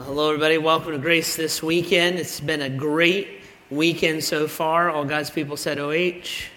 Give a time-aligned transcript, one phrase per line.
[0.00, 0.56] Well, hello, everybody.
[0.56, 2.18] Welcome to Grace this weekend.
[2.18, 4.88] It's been a great weekend so far.
[4.88, 6.48] All God's people said OH.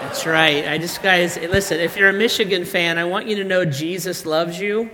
[0.00, 0.66] That's right.
[0.66, 4.26] I just, guys, listen, if you're a Michigan fan, I want you to know Jesus
[4.26, 4.90] loves you.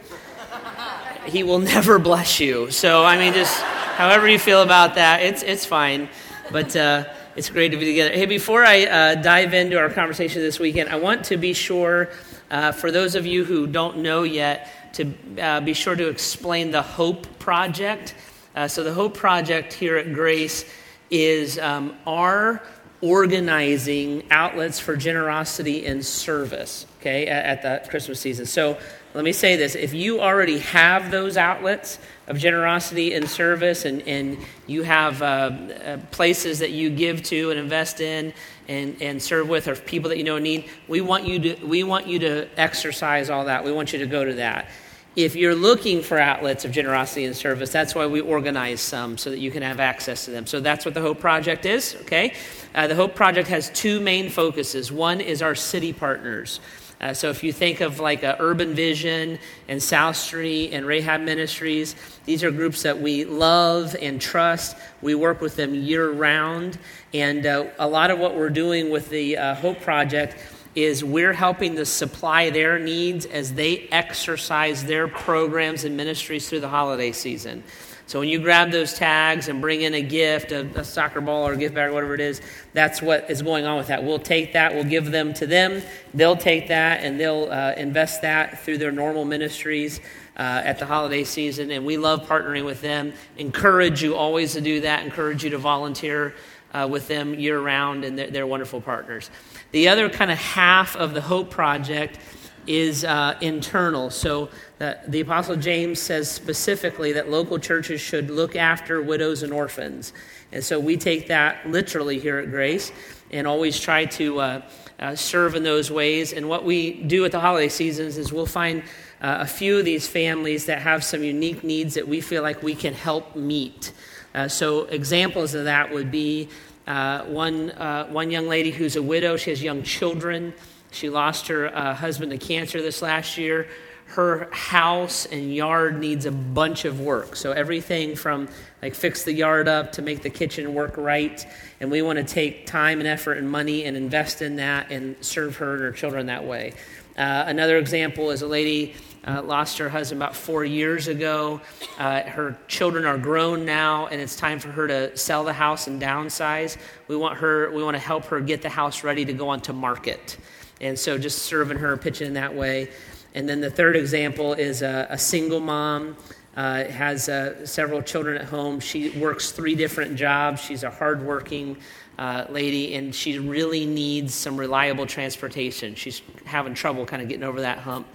[1.25, 2.71] He will never bless you.
[2.71, 6.11] So, I mean, just however you feel about that, it's, it's fine.
[6.51, 8.13] But uh, it's great to be together.
[8.13, 12.11] Hey, before I uh, dive into our conversation this weekend, I want to be sure,
[12.51, 16.71] uh, for those of you who don't know yet, to uh, be sure to explain
[16.71, 18.15] the Hope Project.
[18.55, 20.65] Uh, so, the Hope Project here at Grace
[21.11, 22.63] is um, our
[23.01, 28.47] organizing outlets for generosity and service, okay, at, at the Christmas season.
[28.47, 28.79] So,
[29.15, 34.01] let me say this if you already have those outlets of generosity and service, and,
[34.03, 38.33] and you have uh, uh, places that you give to and invest in
[38.69, 41.83] and, and serve with, or people that you know need, we want, you to, we
[41.83, 43.65] want you to exercise all that.
[43.65, 44.69] We want you to go to that
[45.15, 49.31] if you're looking for outlets of generosity and service, that's why we organize some so
[49.31, 50.47] that you can have access to them.
[50.47, 52.35] So that's what the Hope Project is, okay?
[52.75, 54.91] Uh, the Hope Project has two main focuses.
[54.91, 56.61] One is our city partners.
[57.03, 61.21] Uh, so if you think of like a Urban Vision and South Street and Rahab
[61.21, 64.77] Ministries, these are groups that we love and trust.
[65.03, 66.79] We work with them year round.
[67.13, 70.37] And uh, a lot of what we're doing with the uh, Hope Project
[70.75, 76.61] is we're helping to supply their needs as they exercise their programs and ministries through
[76.61, 77.63] the holiday season.
[78.07, 81.47] So when you grab those tags and bring in a gift, a, a, soccer ball
[81.49, 82.43] or a gift bag or whatever it is,
[82.75, 84.05] that's what is going on with that.
[84.05, 85.83] We'll take that, we'll give them to them.
[86.13, 90.01] They'll take that and they'll uh, invest that through their normal ministries
[90.37, 91.71] uh, at the holiday season.
[91.71, 93.13] And we love partnering with them.
[93.39, 95.05] Encourage you always to do that.
[95.05, 96.35] Encourage you to volunteer
[96.73, 99.31] uh, with them year round, and they're, they're wonderful partners.
[99.73, 102.19] The other kind of half of the Hope Project
[102.67, 104.11] is uh, internal.
[104.11, 104.49] So
[104.81, 110.13] uh, the Apostle James says specifically that local churches should look after widows and orphans.
[110.53, 112.93] And so we take that literally here at Grace
[113.31, 114.63] and always try to uh,
[115.01, 116.33] uh serve in those ways.
[116.33, 118.83] And what we do at the holiday seasons is we'll find
[119.23, 122.63] uh, a few of these families that have some unique needs that we feel like
[122.63, 123.93] we can help meet.
[124.35, 126.49] Uh, so examples of that would be
[126.87, 130.53] uh, one, uh, one young lady who's a widow, she has young children.
[130.91, 133.69] She lost her uh, husband to cancer this last year.
[134.07, 137.35] Her house and yard needs a bunch of work.
[137.35, 138.49] So, everything from
[138.83, 141.47] like fix the yard up to make the kitchen work right.
[141.81, 145.17] And we want to take time and effort and money and invest in that and
[145.25, 146.75] serve her and her children that way.
[147.17, 148.95] Uh, another example is a lady
[149.27, 151.61] uh, lost her husband about four years ago.
[151.99, 155.87] Uh, her children are grown now, and it's time for her to sell the house
[155.87, 156.77] and downsize.
[157.09, 157.71] We want her.
[157.71, 160.37] We want to help her get the house ready to go onto market,
[160.81, 162.91] and so just serving her, pitching in that way.
[163.35, 166.17] And then the third example is a, a single mom.
[166.55, 168.79] Uh, has uh, several children at home.
[168.79, 170.61] She works three different jobs.
[170.61, 171.79] She's a hardworking
[172.19, 175.95] uh, lady, and she really needs some reliable transportation.
[175.95, 178.07] She's having trouble kind of getting over that hump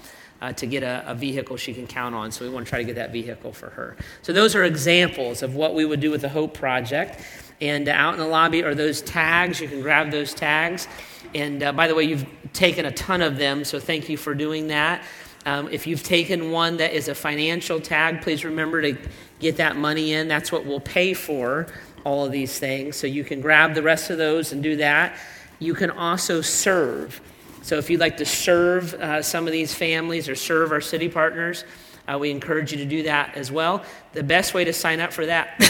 [0.41, 2.31] uh, to get a, a, vehicle she can count on.
[2.31, 3.97] So we want to try to get that vehicle for her.
[4.21, 7.21] So those are examples of what we would do with the Hope Project.
[7.59, 9.59] And uh, out in the lobby are those tags.
[9.59, 10.87] You can grab those tags.
[11.33, 14.33] And uh, by the way, you've taken a ton of them, so thank you for
[14.33, 15.03] doing that.
[15.45, 18.97] Um, if you've taken one that is a financial tag, please remember to
[19.39, 20.27] get that money in.
[20.27, 21.67] That's what we'll pay for
[22.03, 22.95] all of these things.
[22.95, 25.17] So you can grab the rest of those and do that.
[25.59, 27.21] You can also serve.
[27.67, 31.09] So if you'd like to serve uh, some of these families or serve our city
[31.09, 31.65] partners,
[32.07, 33.83] uh, we encourage you to do that as well.
[34.13, 35.61] The best way to sign up for that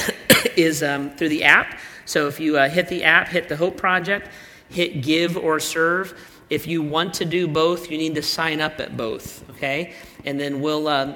[0.55, 1.79] is um, through the app.
[2.05, 4.29] So if you uh, hit the app, hit the Hope Project,
[4.69, 6.13] hit Give or Serve.
[6.51, 9.95] If you want to do both, you need to sign up at both, okay?
[10.23, 11.15] And then we'll, uh,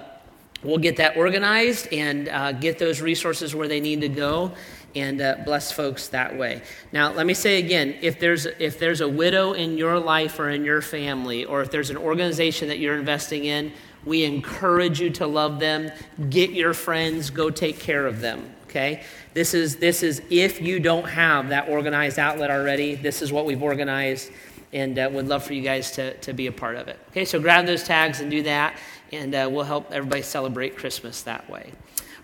[0.64, 4.52] we'll get that organized and uh, get those resources where they need to go
[4.96, 6.62] and uh, bless folks that way.
[6.92, 10.50] Now, let me say again if there's, if there's a widow in your life or
[10.50, 13.72] in your family, or if there's an organization that you're investing in,
[14.06, 15.92] we encourage you to love them.
[16.30, 18.54] Get your friends, go take care of them.
[18.66, 19.04] Okay?
[19.34, 23.46] This is, this is if you don't have that organized outlet already, this is what
[23.46, 24.32] we've organized
[24.74, 26.98] and uh, would love for you guys to, to be a part of it.
[27.10, 28.78] Okay, so grab those tags and do that,
[29.12, 31.72] and uh, we'll help everybody celebrate Christmas that way.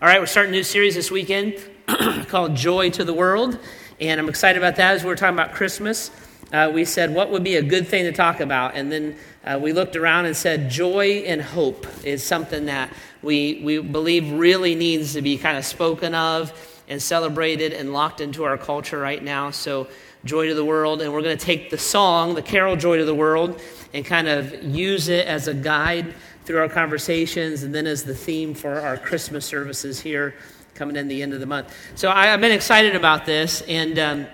[0.00, 1.60] All right, we're starting a new series this weekend
[2.28, 3.58] called Joy to the World.
[4.00, 6.12] And I'm excited about that as we are talking about Christmas.
[6.52, 8.76] Uh, we said, what would be a good thing to talk about?
[8.76, 12.92] And then uh, we looked around and said, joy and hope is something that
[13.22, 16.52] we, we believe really needs to be kind of spoken of
[16.86, 19.50] and celebrated and locked into our culture right now.
[19.50, 19.88] So,
[20.24, 21.02] joy to the world.
[21.02, 23.60] And we're going to take the song, the carol Joy to the World,
[23.92, 26.14] and kind of use it as a guide
[26.48, 30.34] through our conversations and then as the theme for our Christmas services here
[30.74, 31.74] coming in the end of the month.
[31.94, 33.60] So I, have been excited about this.
[33.68, 34.26] And um,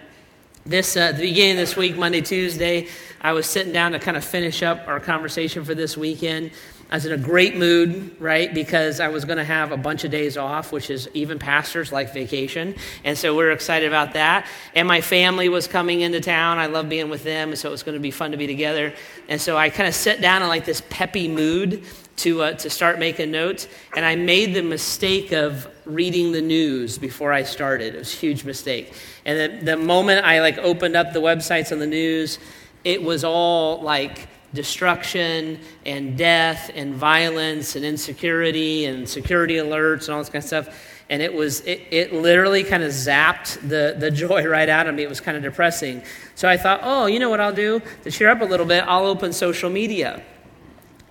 [0.64, 2.87] this, uh, the beginning of this week, Monday, Tuesday,
[3.20, 6.52] I was sitting down to kind of finish up our conversation for this weekend.
[6.88, 8.55] I was in a great mood, right?
[8.55, 11.90] Because I was going to have a bunch of days off, which is even pastors
[11.90, 12.76] like vacation.
[13.02, 14.46] And so we are excited about that.
[14.76, 16.58] And my family was coming into town.
[16.58, 17.49] I love being with them.
[17.49, 18.94] And so it was going to be fun to be together.
[19.28, 21.84] And so I kind of sat down in like this peppy mood
[22.16, 23.69] to, uh, to start making notes.
[23.96, 27.94] And I made the mistake of reading the news before I started.
[27.94, 28.94] It was a huge mistake.
[29.25, 32.38] And the, the moment I like opened up the websites on the news,
[32.84, 40.11] it was all like destruction and death and violence and insecurity and security alerts and
[40.11, 40.90] all this kind of stuff.
[41.11, 44.94] And it was, it, it literally kind of zapped the, the joy right out of
[44.94, 45.02] me.
[45.02, 46.02] It was kind of depressing.
[46.34, 47.82] So I thought, oh, you know what I'll do?
[48.05, 50.22] To cheer up a little bit, I'll open social media.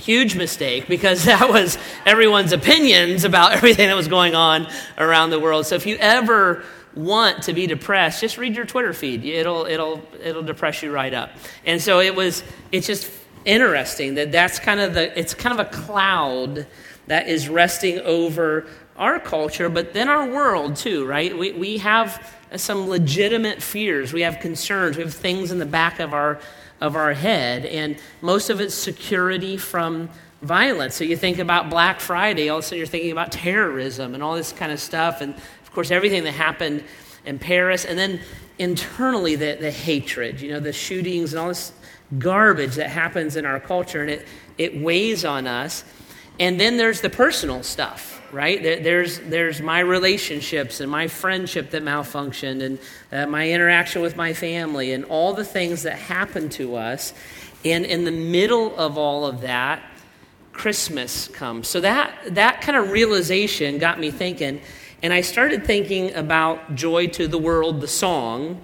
[0.03, 4.67] Huge mistake because that was everyone's opinions about everything that was going on
[4.97, 5.65] around the world.
[5.65, 6.63] So if you ever
[6.93, 9.23] want to be depressed, just read your Twitter feed.
[9.23, 11.31] It'll it'll it'll depress you right up.
[11.65, 13.09] And so it was it's just
[13.45, 16.67] interesting that that's kind of the it's kind of a cloud
[17.07, 18.67] that is resting over
[18.97, 21.37] our culture, but then our world too, right?
[21.37, 24.11] We we have some legitimate fears.
[24.11, 24.97] We have concerns.
[24.97, 26.39] We have things in the back of our
[26.81, 30.09] of our head, and most of it's security from
[30.41, 30.95] violence.
[30.95, 34.21] So you think about Black Friday, all of a sudden you're thinking about terrorism and
[34.21, 36.83] all this kind of stuff, and of course everything that happened
[37.25, 38.19] in Paris, and then
[38.59, 41.71] internally the, the hatred, you know, the shootings and all this
[42.19, 44.27] garbage that happens in our culture, and it,
[44.57, 45.83] it weighs on us.
[46.39, 48.61] And then there's the personal stuff right?
[48.61, 52.79] There's, there's my relationships and my friendship that malfunctioned and
[53.11, 57.13] uh, my interaction with my family and all the things that happen to us.
[57.63, 59.83] And in the middle of all of that,
[60.51, 61.67] Christmas comes.
[61.67, 64.61] So that, that kind of realization got me thinking.
[65.03, 68.63] And I started thinking about Joy to the World, the song.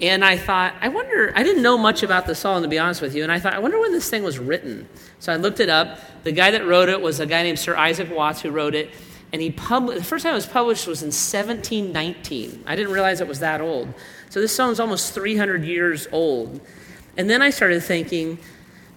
[0.00, 3.00] And I thought, I wonder, I didn't know much about the song, to be honest
[3.00, 3.22] with you.
[3.22, 4.88] And I thought, I wonder when this thing was written.
[5.20, 5.98] So I looked it up.
[6.24, 8.90] The guy that wrote it was a guy named Sir Isaac Watts who wrote it.
[9.32, 12.64] And he published, the first time it was published was in 1719.
[12.66, 13.92] I didn't realize it was that old.
[14.30, 16.60] So this song is almost 300 years old.
[17.16, 18.38] And then I started thinking,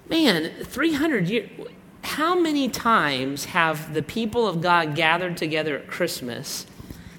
[0.10, 1.50] man, 300 years,
[2.04, 6.66] how many times have the people of God gathered together at Christmas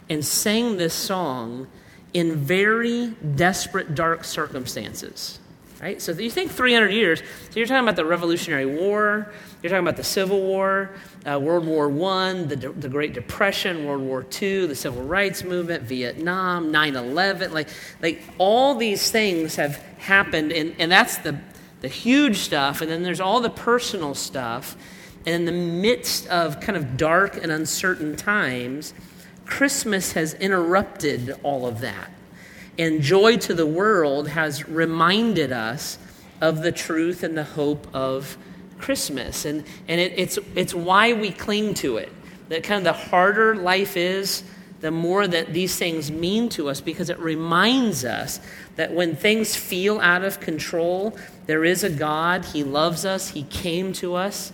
[0.09, 1.69] and sang this song
[2.15, 5.39] in very desperate, dark circumstances?
[5.83, 6.01] Right?
[6.01, 9.97] So you think 300 years, so you're talking about the Revolutionary War, you're talking about
[9.97, 10.91] the Civil War,
[11.27, 15.83] uh, World War I, the, the Great Depression, World War II, the Civil Rights Movement,
[15.83, 17.53] Vietnam, 9 11.
[17.53, 17.69] Like,
[18.01, 21.37] like all these things have happened, and, and that's the,
[21.81, 22.81] the huge stuff.
[22.81, 24.77] And then there's all the personal stuff.
[25.27, 28.95] And in the midst of kind of dark and uncertain times,
[29.47, 32.13] Christmas has interrupted all of that.
[32.79, 35.99] And Joy to the World has reminded us
[36.41, 38.37] of the truth and the hope of
[38.79, 39.45] Christmas.
[39.45, 42.13] And, and it, it's, it's why we cling to it.
[42.49, 44.43] That kind of the harder life is,
[44.81, 48.41] the more that these things mean to us because it reminds us
[48.75, 51.17] that when things feel out of control,
[51.47, 52.45] there is a God.
[52.47, 54.53] He loves us, He came to us.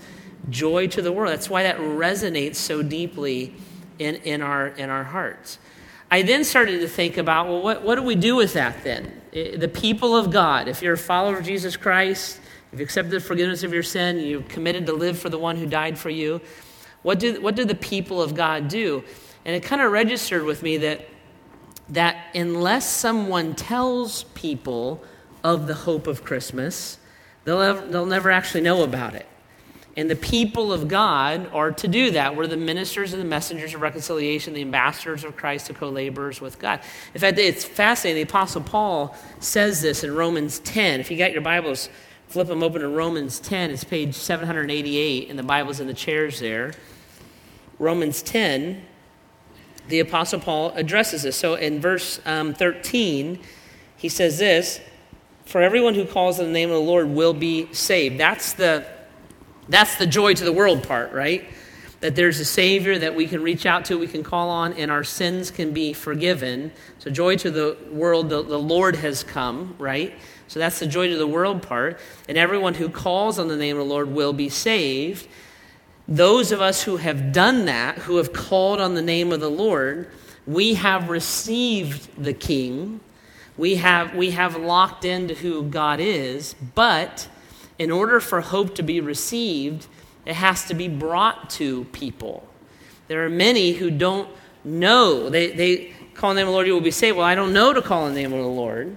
[0.51, 1.33] Joy to the world.
[1.33, 3.55] That's why that resonates so deeply
[3.99, 5.59] in, in, our, in our hearts.
[6.11, 9.21] I then started to think about well, what, what do we do with that then?
[9.33, 12.41] The people of God, if you're a follower of Jesus Christ,
[12.73, 15.57] if you accepted the forgiveness of your sin, you committed to live for the one
[15.57, 16.41] who died for you,
[17.03, 19.05] what do, what do the people of God do?
[19.45, 21.09] And it kind of registered with me that,
[21.91, 25.03] that unless someone tells people
[25.45, 26.99] of the hope of Christmas,
[27.45, 29.27] they'll, they'll never actually know about it.
[29.99, 32.37] And the people of God are to do that.
[32.37, 36.41] We're the ministers and the messengers of reconciliation, the ambassadors of Christ, the co laborers
[36.41, 36.83] with God.
[37.15, 38.23] In fact, it's fascinating.
[38.23, 41.01] The Apostle Paul says this in Romans 10.
[41.01, 41.89] If you got your Bibles,
[42.29, 43.73] flip them open to Romans 10.
[43.73, 46.75] It's page 788, and the Bible's in the chairs there.
[47.81, 48.81] Romans 10,
[49.89, 51.35] the Apostle Paul addresses this.
[51.35, 53.41] So in verse um, 13,
[53.97, 54.81] he says this
[55.45, 58.21] For everyone who calls on the name of the Lord will be saved.
[58.21, 58.87] That's the
[59.69, 61.45] that's the joy to the world part, right?
[62.01, 64.91] That there's a Savior that we can reach out to, we can call on, and
[64.91, 66.73] our sins can be forgiven.
[66.99, 70.15] So, joy to the world, the, the Lord has come, right?
[70.47, 71.99] So, that's the joy to the world part.
[72.29, 75.29] And everyone who calls on the name of the Lord will be saved.
[76.07, 79.51] Those of us who have done that, who have called on the name of the
[79.51, 80.11] Lord,
[80.47, 83.01] we have received the King.
[83.59, 87.29] We have, we have locked into who God is, but
[87.79, 89.87] in order for hope to be received,
[90.27, 92.47] it has to be brought to people.
[93.07, 94.29] There are many who don't
[94.65, 95.31] know.
[95.31, 97.17] They, they call on the name of the Lord, you will be saved.
[97.17, 98.97] Well, I don't know to call on the name of the Lord.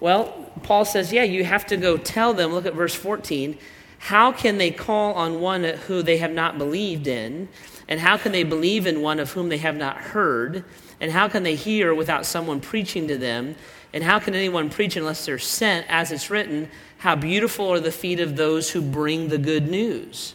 [0.00, 2.52] Well, Paul says, yeah, you have to go tell them.
[2.52, 3.58] Look at verse 14.
[3.98, 7.48] How can they call on one who they have not believed in?
[7.88, 10.64] And how can they believe in one of whom they have not heard?
[11.00, 13.56] And how can they hear without someone preaching to them?
[13.94, 15.86] And how can anyone preach unless they're sent?
[15.88, 20.34] As it's written, how beautiful are the feet of those who bring the good news.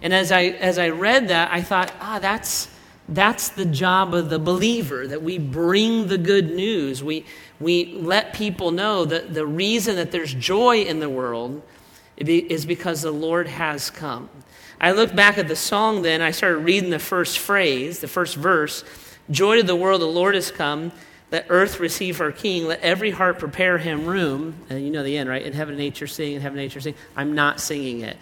[0.00, 2.68] And as I, as I read that, I thought, ah, that's,
[3.08, 7.02] that's the job of the believer, that we bring the good news.
[7.02, 7.26] We,
[7.58, 11.60] we let people know that the reason that there's joy in the world
[12.16, 14.30] is because the Lord has come.
[14.80, 18.36] I looked back at the song then, I started reading the first phrase, the first
[18.36, 18.84] verse
[19.30, 20.92] Joy to the world, the Lord has come.
[21.32, 22.66] Let earth receive her king.
[22.66, 24.54] Let every heart prepare him room.
[24.68, 25.42] And you know the end, right?
[25.42, 26.94] In heaven, and nature sing, in heaven, and nature sing.
[27.16, 28.18] I'm not singing it.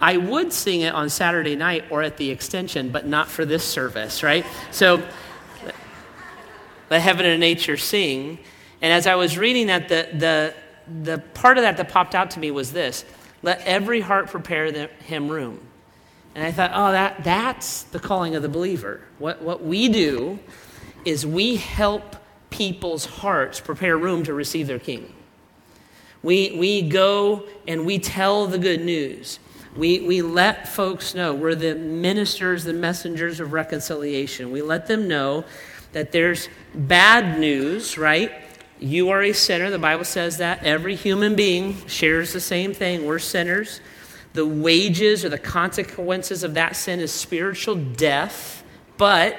[0.00, 3.64] I would sing it on Saturday night or at the extension, but not for this
[3.64, 4.46] service, right?
[4.70, 5.02] So
[6.90, 8.38] let heaven and nature sing.
[8.80, 10.54] And as I was reading that, the, the,
[11.02, 13.04] the part of that that popped out to me was this
[13.42, 15.60] let every heart prepare the, him room.
[16.34, 19.00] And I thought, oh, that, that's the calling of the believer.
[19.18, 20.38] What, what we do
[21.04, 22.16] is we help
[22.54, 25.12] people's hearts prepare room to receive their king.
[26.22, 29.40] We, we go and we tell the good news.
[29.76, 34.52] We, we let folks know we're the ministers, the messengers of reconciliation.
[34.52, 35.44] We let them know
[35.92, 38.30] that there's bad news, right?
[38.78, 39.68] You are a sinner.
[39.68, 40.62] The Bible says that.
[40.62, 43.04] Every human being shares the same thing.
[43.04, 43.80] We're sinners.
[44.32, 48.62] The wages or the consequences of that sin is spiritual death,
[48.96, 49.36] but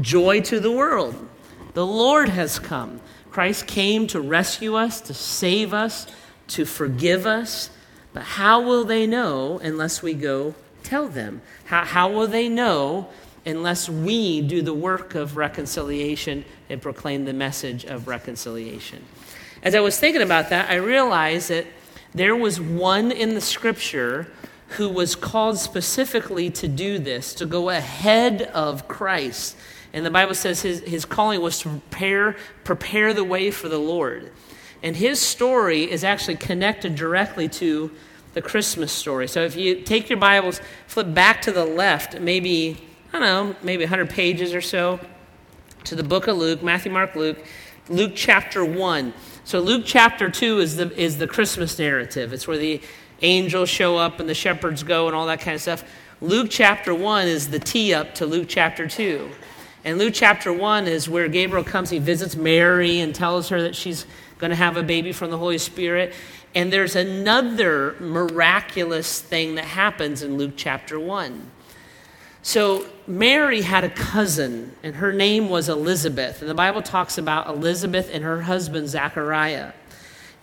[0.00, 1.28] joy to the world.
[1.78, 3.00] The Lord has come.
[3.30, 6.08] Christ came to rescue us, to save us,
[6.48, 7.70] to forgive us
[8.12, 11.40] but how will they know unless we go tell them?
[11.66, 13.10] How, how will they know
[13.46, 19.04] unless we do the work of reconciliation and proclaim the message of reconciliation?
[19.62, 21.66] As I was thinking about that, I realized that
[22.12, 24.26] there was one in the scripture
[24.70, 29.56] who was called specifically to do this, to go ahead of Christ.
[29.92, 33.78] And the Bible says his, his calling was to prepare, prepare the way for the
[33.78, 34.32] Lord.
[34.82, 37.90] And his story is actually connected directly to
[38.34, 39.26] the Christmas story.
[39.26, 42.80] So if you take your Bibles, flip back to the left, maybe,
[43.12, 45.00] I don't know, maybe 100 pages or so,
[45.84, 47.44] to the book of Luke, Matthew, Mark, Luke,
[47.88, 49.14] Luke chapter 1.
[49.44, 52.32] So Luke chapter 2 is the, is the Christmas narrative.
[52.32, 52.82] It's where the
[53.22, 55.84] angels show up and the shepherds go and all that kind of stuff.
[56.20, 59.30] Luke chapter 1 is the tee up to Luke chapter 2.
[59.88, 63.74] And Luke chapter 1 is where Gabriel comes, he visits Mary and tells her that
[63.74, 64.04] she's
[64.36, 66.12] going to have a baby from the Holy Spirit.
[66.54, 71.50] And there's another miraculous thing that happens in Luke chapter 1.
[72.42, 76.42] So, Mary had a cousin, and her name was Elizabeth.
[76.42, 79.72] And the Bible talks about Elizabeth and her husband, Zachariah.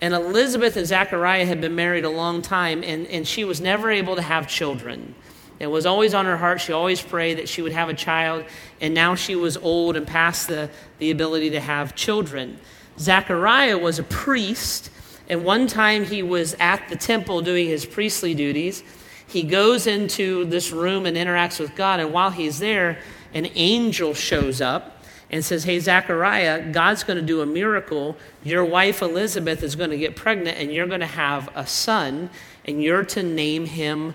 [0.00, 3.92] And Elizabeth and Zachariah had been married a long time, and, and she was never
[3.92, 5.14] able to have children.
[5.58, 6.60] It was always on her heart.
[6.60, 8.44] She always prayed that she would have a child,
[8.80, 12.58] and now she was old and past the, the ability to have children.
[12.98, 14.90] Zechariah was a priest,
[15.28, 18.82] and one time he was at the temple doing his priestly duties.
[19.26, 22.98] He goes into this room and interacts with God, and while he's there,
[23.32, 28.16] an angel shows up and says, Hey, Zechariah, God's going to do a miracle.
[28.44, 32.30] Your wife Elizabeth is going to get pregnant, and you're going to have a son,
[32.64, 34.14] and you're to name him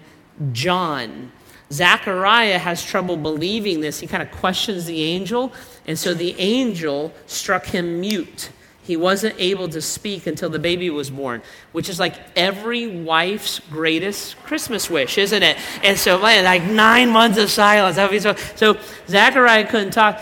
[0.51, 1.31] John.
[1.71, 4.00] Zechariah has trouble believing this.
[4.00, 5.53] He kind of questions the angel,
[5.88, 8.50] and so the angel struck him mute.
[8.83, 13.60] He wasn't able to speak until the baby was born, which is like every wife's
[13.69, 15.57] greatest Christmas wish, isn't it?
[15.83, 17.95] And so, man, like nine months of silence.
[17.95, 20.19] That would be So, so Zachariah couldn't talk.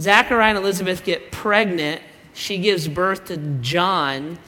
[0.00, 2.00] Zachariah and Elizabeth get pregnant.
[2.32, 4.38] She gives birth to John.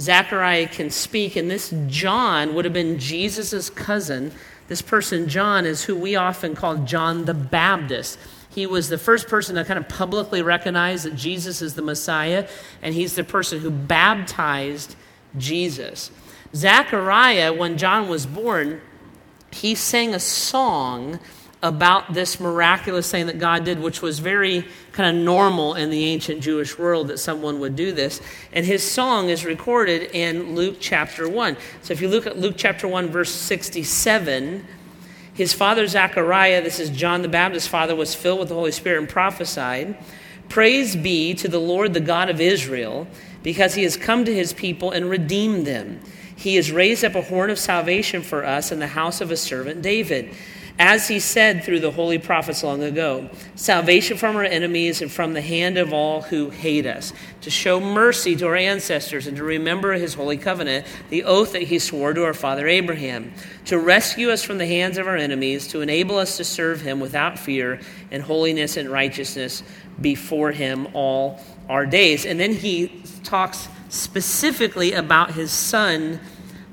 [0.00, 4.32] Zachariah can speak, and this John would have been Jesus' cousin.
[4.68, 8.18] This person, John, is who we often call John the Baptist.
[8.50, 12.48] He was the first person to kind of publicly recognize that Jesus is the Messiah,
[12.82, 14.96] and he's the person who baptized
[15.36, 16.10] Jesus.
[16.54, 18.80] Zechariah, when John was born,
[19.50, 21.18] he sang a song
[21.64, 26.04] about this miraculous thing that God did, which was very kind of normal in the
[26.04, 28.20] ancient Jewish world that someone would do this.
[28.52, 31.56] And his song is recorded in Luke chapter 1.
[31.80, 34.66] So if you look at Luke chapter 1, verse 67,
[35.32, 38.98] his father, Zechariah, this is John the Baptist's father, was filled with the Holy Spirit
[38.98, 39.96] and prophesied
[40.50, 43.08] Praise be to the Lord, the God of Israel,
[43.42, 46.00] because he has come to his people and redeemed them.
[46.36, 49.40] He has raised up a horn of salvation for us in the house of his
[49.40, 50.34] servant David
[50.78, 55.32] as he said through the holy prophets long ago salvation from our enemies and from
[55.32, 59.44] the hand of all who hate us, to show mercy to our ancestors and to
[59.44, 63.32] remember his holy covenant, the oath that he swore to our father Abraham,
[63.66, 66.98] to rescue us from the hands of our enemies, to enable us to serve him
[66.98, 69.62] without fear and holiness and righteousness
[70.00, 72.26] before him all our days.
[72.26, 76.20] And then he talks specifically about his son.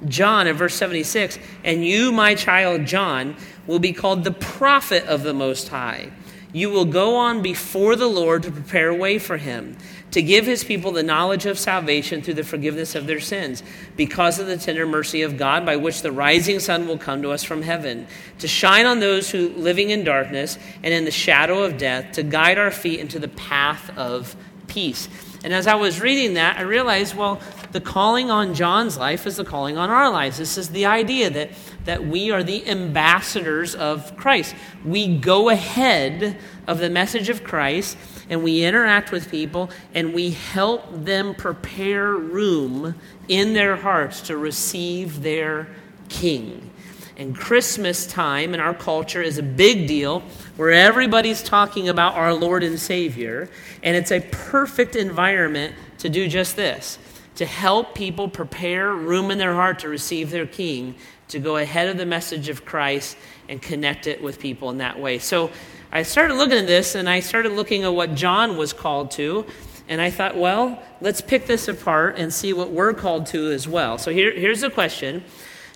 [0.08, 3.36] John in verse 76, and you, my child John,
[3.68, 6.12] will be called the prophet of the Most High.
[6.54, 9.78] You will go on before the Lord to prepare a way for him,
[10.12, 13.64] to give his people the knowledge of salvation through the forgiveness of their sins,
[13.96, 17.32] because of the tender mercy of God, by which the rising sun will come to
[17.32, 18.06] us from heaven,
[18.40, 22.24] to shine on those who living in darkness and in the shadow of death, to
[22.24, 24.36] guide our feet into the path of
[24.68, 25.08] peace.
[25.44, 27.40] And as I was reading that, I realized, well,
[27.72, 30.38] the calling on John's life is the calling on our lives.
[30.38, 31.50] This is the idea that,
[31.86, 34.56] that we are the ambassadors of Christ.
[34.86, 37.98] We go ahead of the message of Christ
[38.30, 42.96] and we interact with people and we help them prepare room
[43.28, 45.68] in their hearts to receive their
[46.08, 46.71] king.
[47.18, 50.22] And Christmas time in our culture is a big deal
[50.56, 53.50] where everybody's talking about our Lord and Savior.
[53.84, 56.98] And it's a perfect environment to do just this
[57.36, 60.96] to help people prepare room in their heart to receive their King,
[61.30, 65.00] to go ahead of the message of Christ and connect it with people in that
[65.00, 65.18] way.
[65.18, 65.50] So
[65.92, 69.46] I started looking at this and I started looking at what John was called to.
[69.88, 73.68] And I thought, well, let's pick this apart and see what we're called to as
[73.68, 73.98] well.
[73.98, 75.24] So here, here's the question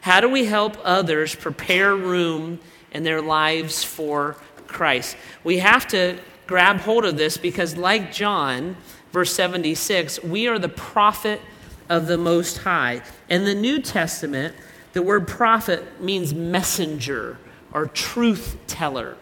[0.05, 2.59] How do we help others prepare room
[2.91, 5.17] in their lives for Christ?
[5.43, 8.77] We have to grab hold of this because, like John,
[9.11, 11.41] verse 76, we are the prophet
[11.89, 13.01] of the Most High.
[13.29, 14.55] In the New Testament,
[14.93, 17.39] the word prophet means messenger
[17.73, 19.17] or truth teller.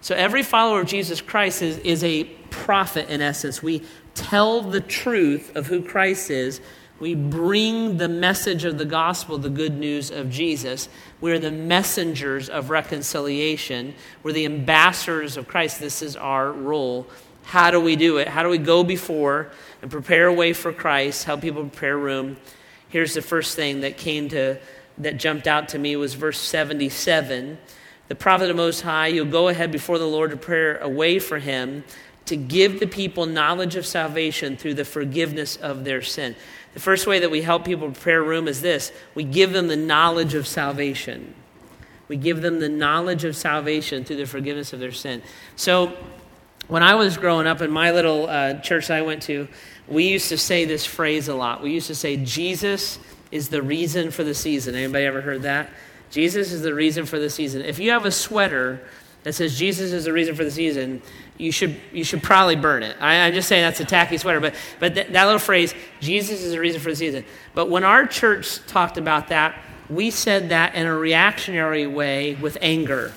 [0.00, 3.62] So every follower of Jesus Christ is, is a prophet in essence.
[3.62, 3.84] We
[4.16, 6.60] tell the truth of who Christ is.
[7.00, 10.88] We bring the message of the gospel, the good news of Jesus.
[11.20, 13.94] We're the messengers of reconciliation.
[14.22, 15.80] We're the ambassadors of Christ.
[15.80, 17.06] This is our role
[17.44, 18.26] how do we do it?
[18.26, 19.50] How do we go before
[19.82, 22.38] and prepare a way for Christ, help people prepare room?
[22.88, 24.58] Here's the first thing that came to
[24.98, 27.58] that jumped out to me was verse 77.
[28.08, 31.18] The prophet of Most High, you'll go ahead before the Lord to prepare a way
[31.18, 31.84] for him
[32.26, 36.34] to give the people knowledge of salvation through the forgiveness of their sin.
[36.74, 39.76] The first way that we help people prepare room is this we give them the
[39.76, 41.34] knowledge of salvation.
[42.06, 45.22] We give them the knowledge of salvation through the forgiveness of their sin.
[45.56, 45.96] So,
[46.68, 49.48] when I was growing up in my little uh, church I went to,
[49.86, 51.62] we used to say this phrase a lot.
[51.62, 52.98] We used to say, Jesus
[53.30, 54.74] is the reason for the season.
[54.74, 55.70] Anybody ever heard that?
[56.10, 57.62] Jesus is the reason for the season.
[57.62, 58.80] If you have a sweater
[59.24, 61.02] that says Jesus is the reason for the season,
[61.36, 62.96] you should, you should probably burn it.
[63.00, 66.42] I, am just saying that's a tacky sweater, but, but th- that little phrase, Jesus
[66.42, 67.24] is the reason for the season.
[67.54, 69.58] But when our church talked about that,
[69.90, 73.12] we said that in a reactionary way with anger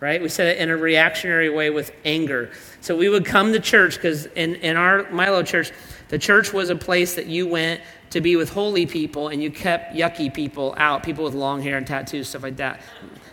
[0.00, 0.20] right?
[0.20, 2.50] We said it in a reactionary way with anger.
[2.80, 5.72] So we would come to church because in, in our Milo church,
[6.08, 9.50] the church was a place that you went to be with holy people and you
[9.50, 12.80] kept yucky people out, people with long hair and tattoos, stuff like that.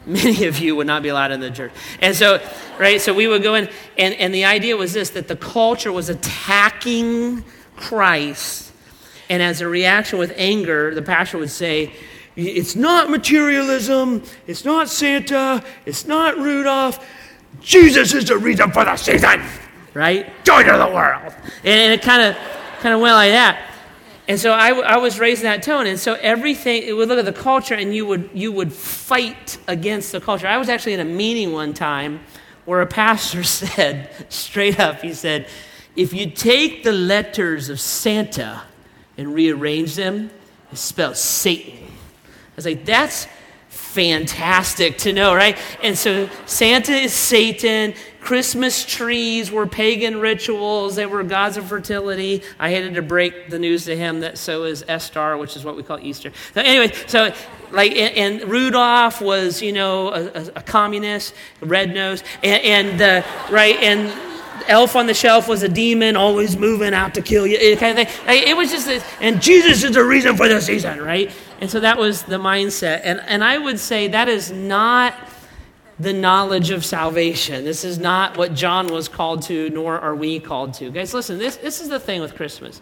[0.08, 1.72] Many of you would not be allowed in the church.
[2.02, 2.42] And so,
[2.80, 5.92] right, so we would go in, and, and the idea was this that the culture
[5.92, 7.44] was attacking
[7.76, 8.72] Christ.
[9.30, 11.94] And as a reaction with anger, the pastor would say,
[12.38, 14.24] it's not materialism.
[14.46, 15.64] It's not Santa.
[15.86, 17.06] It's not Rudolph.
[17.62, 19.42] Jesus is the reason for the season,
[19.94, 20.32] right?
[20.46, 21.34] Joy to the world.
[21.64, 22.38] And it kind of
[22.80, 23.60] kind of went like that.
[24.28, 25.88] And so I, I was raised in that tone.
[25.88, 29.58] And so everything, it would look at the culture and you would, you would fight
[29.68, 30.48] against the culture.
[30.48, 32.20] I was actually in a meeting one time
[32.66, 35.48] where a pastor said, straight up, he said,
[35.96, 38.64] if you take the letters of Santa
[39.18, 40.30] and rearrange them,
[40.72, 41.88] it spells Satan
[42.58, 43.28] I was like, that's
[43.98, 45.58] fantastic to know, right?
[45.82, 47.96] And so Santa is Satan.
[48.22, 50.96] Christmas trees were pagan rituals.
[50.96, 52.44] They were gods of fertility.
[52.60, 55.76] I hated to break the news to him that so is Estar, which is what
[55.76, 56.32] we call Easter.
[56.54, 57.34] So anyway, so
[57.72, 63.28] like, and, and Rudolph was, you know, a, a, communist, red nose, and, and uh,
[63.50, 64.27] right, and
[64.68, 68.08] elf on the shelf was a demon always moving out to kill you, kind of
[68.08, 68.44] thing.
[68.48, 71.32] It was just this, and Jesus is the reason for the season, right?
[71.62, 73.02] And so that was the mindset.
[73.04, 75.14] And, and I would say that is not
[76.00, 77.64] the knowledge of salvation.
[77.66, 80.92] This is not what John was called to, nor are we called to.
[80.92, 82.82] Guys, listen, this, this is the thing with Christmas.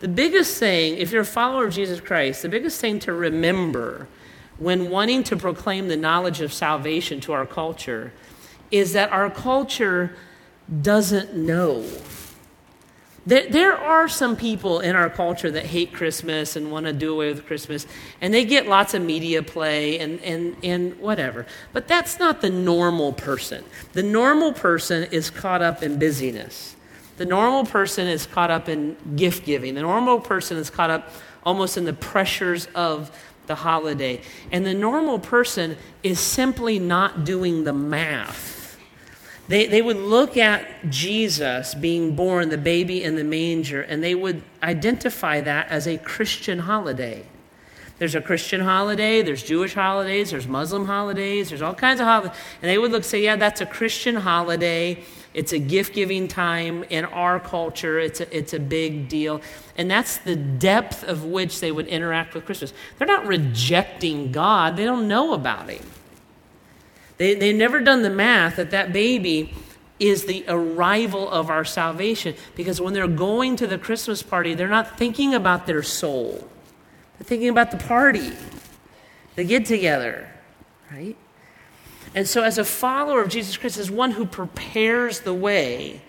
[0.00, 4.08] The biggest thing, if you're a follower of Jesus Christ, the biggest thing to remember
[4.58, 8.12] when wanting to proclaim the knowledge of salvation to our culture
[8.70, 10.14] is that our culture
[10.82, 11.84] doesn't know.
[13.26, 17.12] There, there are some people in our culture that hate Christmas and want to do
[17.12, 17.86] away with Christmas,
[18.20, 21.46] and they get lots of media play and, and, and whatever.
[21.72, 23.64] But that's not the normal person.
[23.92, 26.76] The normal person is caught up in busyness.
[27.18, 29.74] The normal person is caught up in gift giving.
[29.74, 31.12] The normal person is caught up
[31.44, 33.10] almost in the pressures of
[33.46, 34.22] the holiday.
[34.50, 38.59] And the normal person is simply not doing the math
[39.50, 44.14] they, they would look at Jesus being born, the baby in the manger, and they
[44.14, 47.26] would identify that as a Christian holiday.
[47.98, 52.38] There's a Christian holiday, there's Jewish holidays, there's Muslim holidays, there's all kinds of holidays.
[52.62, 55.02] And they would look say, yeah, that's a Christian holiday.
[55.34, 57.98] It's a gift giving time in our culture.
[57.98, 59.40] It's a, it's a big deal.
[59.76, 62.72] And that's the depth of which they would interact with Christmas.
[62.98, 65.84] They're not rejecting God, they don't know about Him.
[67.20, 69.52] They, they've never done the math that that baby
[69.98, 74.68] is the arrival of our salvation because when they're going to the Christmas party, they're
[74.68, 76.48] not thinking about their soul.
[77.18, 78.32] They're thinking about the party,
[79.36, 80.32] the get together,
[80.90, 81.14] right?
[82.14, 86.00] And so, as a follower of Jesus Christ, as one who prepares the way,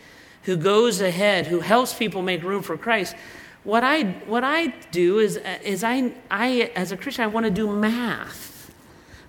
[0.43, 3.17] who goes ahead, who helps people make room for Christ,
[3.65, 7.51] what I, what I do is, is I, I, as a Christian, I want to
[7.51, 8.50] do math.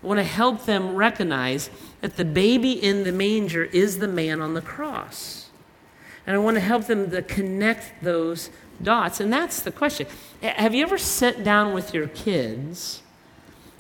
[0.03, 4.41] I want to help them recognize that the baby in the manger is the man
[4.41, 5.51] on the cross.
[6.27, 8.51] And I want to help them to connect those
[8.83, 9.21] dots.
[9.21, 10.07] And that's the question.
[10.43, 13.03] Have you ever sat down with your kids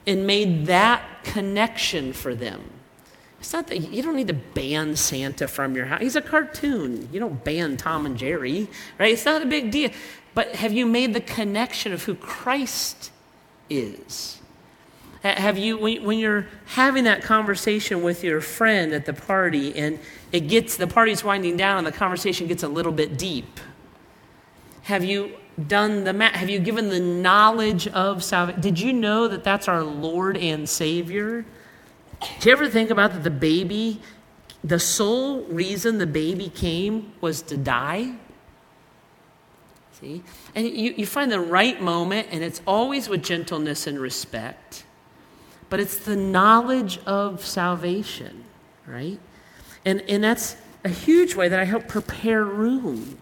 [0.06, 2.70] and made that connection for them?
[3.40, 6.00] It's not that you don't need to ban Santa from your house.
[6.00, 7.08] He's a cartoon.
[7.12, 9.12] You don't ban Tom and Jerry, right?
[9.12, 9.90] It's not a big deal.
[10.34, 13.10] But have you made the connection of who Christ
[13.68, 14.38] is?
[15.22, 20.00] Have you, when you're having that conversation with your friend at the party and
[20.32, 23.60] it gets, the party's winding down and the conversation gets a little bit deep,
[24.82, 25.36] have you
[25.68, 26.34] done the math?
[26.34, 28.60] Have you given the knowledge of salvation?
[28.60, 31.44] Did you know that that's our Lord and Savior?
[32.40, 34.00] Do you ever think about that the baby,
[34.64, 38.16] the sole reason the baby came was to die?
[40.00, 40.24] See?
[40.56, 44.84] And you, you find the right moment, and it's always with gentleness and respect
[45.72, 48.44] but it's the knowledge of salvation,
[48.86, 49.18] right?
[49.86, 50.54] And, and that's
[50.84, 53.16] a huge way that I help prepare room.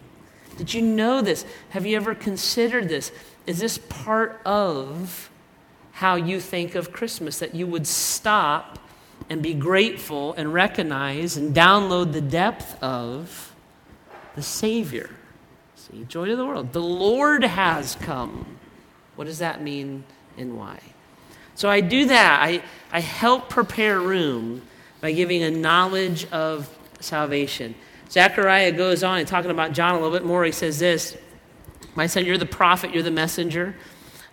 [0.57, 1.45] Did you know this?
[1.69, 3.13] Have you ever considered this?
[3.47, 5.31] Is this part of
[5.93, 7.39] how you think of Christmas?
[7.39, 8.81] That you would stop
[9.29, 13.55] and be grateful and recognize and download the depth of
[14.35, 15.11] the Savior.
[15.77, 16.73] See, joy to the world.
[16.73, 18.59] The Lord has come.
[19.15, 20.03] What does that mean
[20.37, 20.81] and why?
[21.61, 22.41] So I do that.
[22.43, 24.63] I, I help prepare room
[25.03, 27.75] by giving a knowledge of salvation.
[28.11, 30.43] Zechariah goes on and talking about John a little bit more.
[30.43, 31.19] He says this
[31.95, 33.77] My son, you're the prophet, you're the messenger.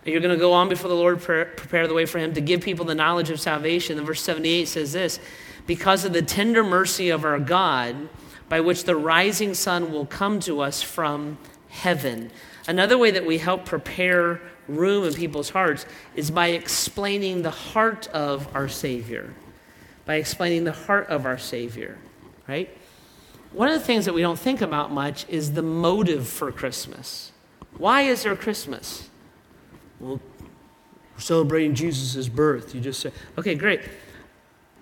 [0.06, 2.62] You're going to go on before the Lord, prepare the way for him to give
[2.62, 3.98] people the knowledge of salvation.
[3.98, 5.20] And verse 78 says this
[5.66, 8.08] Because of the tender mercy of our God,
[8.48, 11.36] by which the rising sun will come to us from
[11.68, 12.30] heaven.
[12.66, 18.06] Another way that we help prepare room in people's hearts is by explaining the heart
[18.08, 19.34] of our Savior.
[20.04, 21.98] By explaining the heart of our Savior,
[22.46, 22.70] right?
[23.52, 27.32] One of the things that we don't think about much is the motive for Christmas.
[27.76, 29.08] Why is there Christmas?
[30.00, 30.20] Well,
[31.14, 32.74] we're celebrating Jesus' birth.
[32.74, 33.80] You just say, okay, great.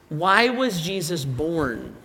[0.09, 1.97] Why was Jesus born?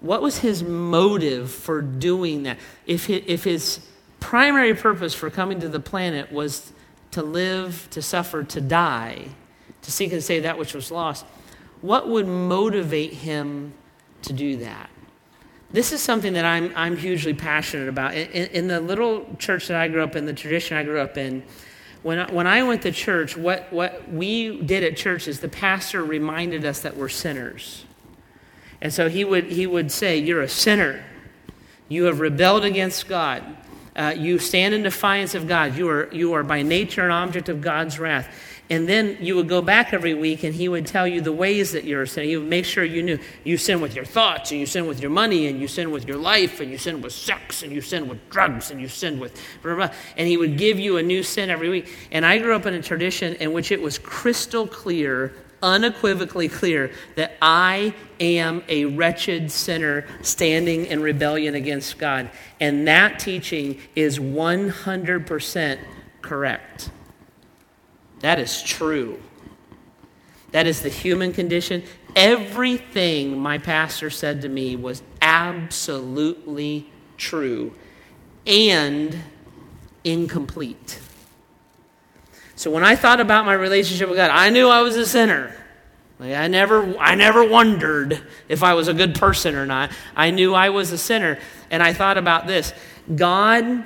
[0.00, 2.58] What was his motive for doing that?
[2.86, 3.80] If, if his
[4.24, 6.72] primary purpose for coming to the planet was
[7.10, 9.28] to live, to suffer, to die,
[9.82, 11.26] to seek and save that which was lost,
[11.82, 13.74] what would motivate him
[14.22, 14.88] to do that?
[15.70, 18.14] This is something that I'm, I'm hugely passionate about.
[18.14, 21.18] In, in the little church that I grew up in, the tradition I grew up
[21.18, 21.42] in,
[22.02, 25.50] when I, when I went to church, what, what we did at church is the
[25.50, 27.84] pastor reminded us that we're sinners.
[28.80, 31.04] And so he would, he would say, You're a sinner.
[31.88, 33.44] You have rebelled against God.
[33.96, 35.76] Uh, you stand in defiance of God.
[35.76, 38.28] You are, you are by nature an object of God's wrath.
[38.70, 41.72] And then you would go back every week and he would tell you the ways
[41.72, 42.30] that you're sinning.
[42.30, 45.00] He would make sure you knew you sin with your thoughts, and you sin with
[45.00, 47.82] your money, and you sin with your life, and you sin with sex, and you
[47.82, 49.34] sin with drugs, and you sin with.
[49.62, 49.96] Blah, blah, blah.
[50.16, 51.94] And he would give you a new sin every week.
[52.10, 56.92] And I grew up in a tradition in which it was crystal clear, unequivocally clear
[57.16, 62.30] that I am a wretched sinner standing in rebellion against God.
[62.60, 65.78] And that teaching is 100%
[66.20, 66.90] correct.
[68.20, 69.18] That is true.
[70.52, 71.82] That is the human condition.
[72.14, 77.74] Everything my pastor said to me was absolutely true
[78.46, 79.16] and
[80.04, 81.00] incomplete.
[82.56, 85.54] So when I thought about my relationship with God, I knew I was a sinner.
[86.18, 89.90] Like I never I never wondered if I was a good person or not.
[90.14, 91.38] I knew I was a sinner
[91.70, 92.72] and I thought about this.
[93.14, 93.84] God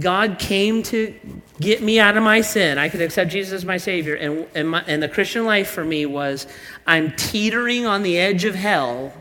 [0.00, 1.14] God came to
[1.60, 2.78] get me out of my sin.
[2.78, 4.16] I could accept Jesus as my Savior.
[4.16, 6.46] And, and, my, and the Christian life for me was
[6.86, 9.12] I'm teetering on the edge of hell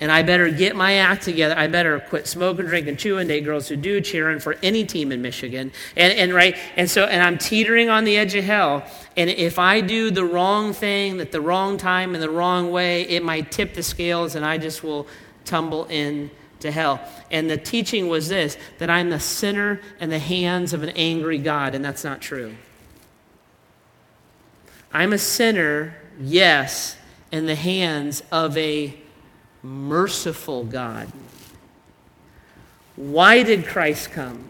[0.00, 1.54] and I better get my act together.
[1.56, 5.20] I better quit smoking, drinking, chewing, date girls who do, cheering for any team in
[5.20, 5.72] Michigan.
[5.94, 8.82] And, and right, and so, and I'm teetering on the edge of hell.
[9.16, 13.02] And if I do the wrong thing at the wrong time in the wrong way,
[13.02, 15.06] it might tip the scales and I just will
[15.44, 17.00] tumble in to hell.
[17.30, 21.38] And the teaching was this that I'm the sinner in the hands of an angry
[21.38, 22.56] God, and that's not true.
[24.92, 26.96] I'm a sinner, yes,
[27.30, 28.96] in the hands of a
[29.62, 31.10] merciful God.
[32.96, 34.44] Why did Christ come?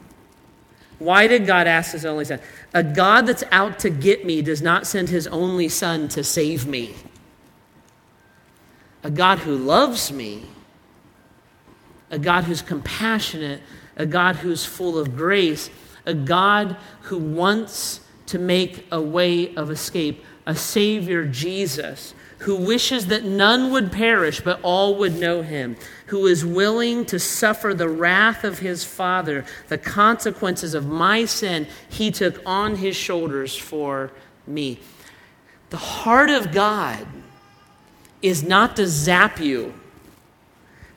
[0.99, 2.41] Why did God ask his only son?
[2.75, 6.67] A God that's out to get me does not send his only son to save
[6.67, 6.95] me.
[9.03, 10.43] A God who loves me,
[12.11, 13.63] a God who's compassionate,
[13.97, 15.71] a God who's full of grace,
[16.05, 23.07] a God who wants to make a way of escape, a Savior, Jesus, who wishes
[23.07, 25.77] that none would perish, but all would know him,
[26.07, 31.67] who is willing to suffer the wrath of his Father, the consequences of my sin,
[31.89, 34.11] he took on his shoulders for
[34.47, 34.81] me.
[35.69, 37.07] The heart of God
[38.23, 39.75] is not to zap you,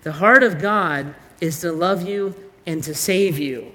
[0.03, 3.71] the heart of God is to love you and to save you.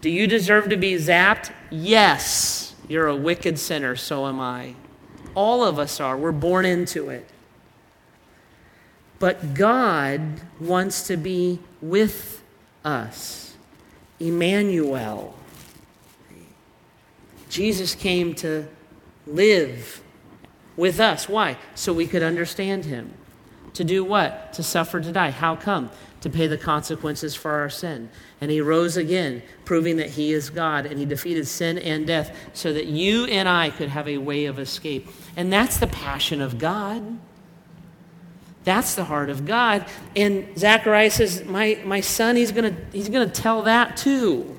[0.00, 1.52] Do you deserve to be zapped?
[1.70, 2.74] Yes.
[2.88, 4.74] You're a wicked sinner, so am I.
[5.34, 6.16] All of us are.
[6.16, 7.28] We're born into it.
[9.18, 10.20] But God
[10.58, 12.42] wants to be with
[12.84, 13.54] us.
[14.18, 15.34] Emmanuel.
[17.48, 18.66] Jesus came to
[19.26, 20.02] live
[20.76, 21.28] with us.
[21.28, 21.58] Why?
[21.74, 23.12] So we could understand him.
[23.74, 24.52] To do what?
[24.54, 25.30] To suffer, to die.
[25.30, 25.90] How come?
[26.22, 28.10] To pay the consequences for our sin.
[28.40, 32.34] And he rose again, proving that he is God, and he defeated sin and death
[32.52, 35.08] so that you and I could have a way of escape.
[35.40, 37.18] And that's the passion of God.
[38.64, 39.86] That's the heart of God.
[40.14, 44.58] And Zechariah says, My, my son, he's going to he's to tell that too.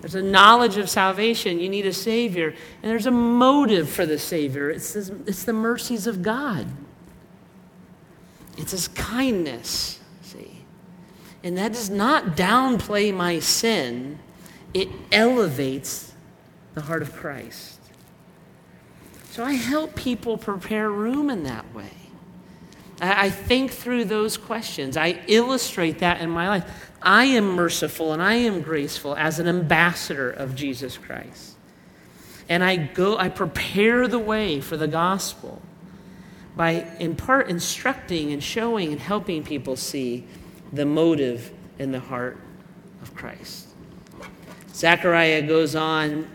[0.00, 1.60] There's a knowledge of salvation.
[1.60, 2.54] You need a Savior.
[2.82, 4.70] And there's a motive for the Savior.
[4.70, 6.66] It's, it's the mercies of God,
[8.56, 10.00] it's His kindness.
[10.22, 10.62] See?
[11.44, 14.18] And that does not downplay my sin,
[14.72, 16.14] it elevates
[16.72, 17.77] the heart of Christ.
[19.38, 21.92] So I help people prepare room in that way.
[23.00, 24.96] I think through those questions.
[24.96, 26.90] I illustrate that in my life.
[27.00, 31.54] I am merciful and I am graceful as an ambassador of Jesus Christ.
[32.48, 35.62] And I go, I prepare the way for the gospel
[36.56, 40.26] by in part instructing and showing and helping people see
[40.72, 42.38] the motive in the heart
[43.02, 43.68] of Christ.
[44.74, 46.28] Zechariah goes on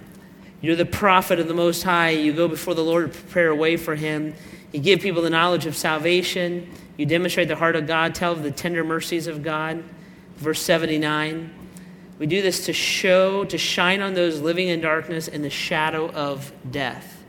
[0.63, 2.11] you're the prophet of the Most High.
[2.11, 4.33] You go before the Lord to prepare a way for Him.
[4.71, 6.71] You give people the knowledge of salvation.
[6.95, 8.15] You demonstrate the heart of God.
[8.15, 9.83] Tell of the tender mercies of God.
[10.37, 11.53] Verse 79.
[12.17, 16.09] We do this to show, to shine on those living in darkness in the shadow
[16.11, 17.21] of death.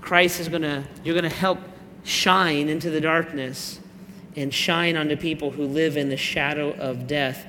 [0.00, 1.58] Christ is going to, you're going to help
[2.04, 3.80] shine into the darkness
[4.34, 7.44] and shine onto people who live in the shadow of death.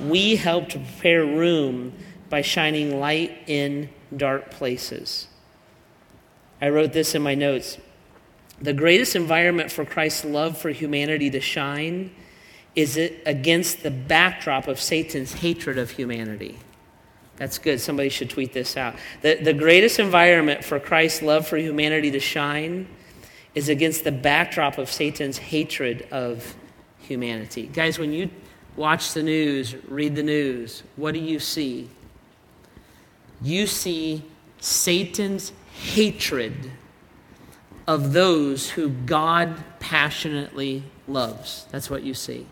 [0.00, 1.92] We help to prepare room
[2.28, 5.28] by shining light in dark places.
[6.60, 7.78] I wrote this in my notes.
[8.60, 12.10] The greatest environment for Christ's love for humanity to shine
[12.74, 16.58] is it against the backdrop of Satan's hatred of humanity.
[17.36, 17.80] That's good.
[17.80, 18.96] Somebody should tweet this out.
[19.20, 22.88] The, the greatest environment for Christ's love for humanity to shine
[23.54, 26.54] is against the backdrop of Satan's hatred of
[27.00, 27.66] humanity.
[27.66, 28.30] Guys, when you
[28.76, 31.88] watch the news, read the news, what do you see?
[33.42, 34.24] You see
[34.60, 36.70] Satan's hatred
[37.86, 41.66] of those who God passionately loves.
[41.70, 42.46] That's what you see.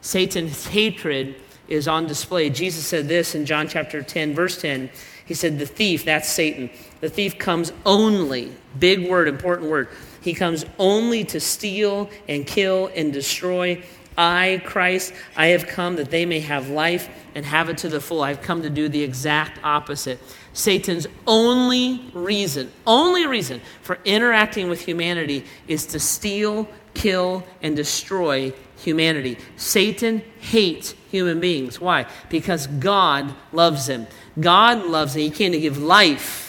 [0.00, 1.34] Satan's hatred
[1.68, 2.48] is on display.
[2.50, 4.90] Jesus said this in John chapter 10, verse 10.
[5.24, 9.88] He said, The thief, that's Satan, the thief comes only, big word, important word,
[10.20, 13.82] he comes only to steal and kill and destroy.
[14.16, 18.00] I, Christ, I have come that they may have life and have it to the
[18.00, 18.22] full.
[18.22, 20.18] I've come to do the exact opposite.
[20.52, 28.52] Satan's only reason, only reason for interacting with humanity is to steal, kill, and destroy
[28.78, 29.36] humanity.
[29.56, 31.80] Satan hates human beings.
[31.80, 32.06] Why?
[32.30, 34.06] Because God loves him.
[34.40, 35.22] God loves him.
[35.22, 36.45] He came to give life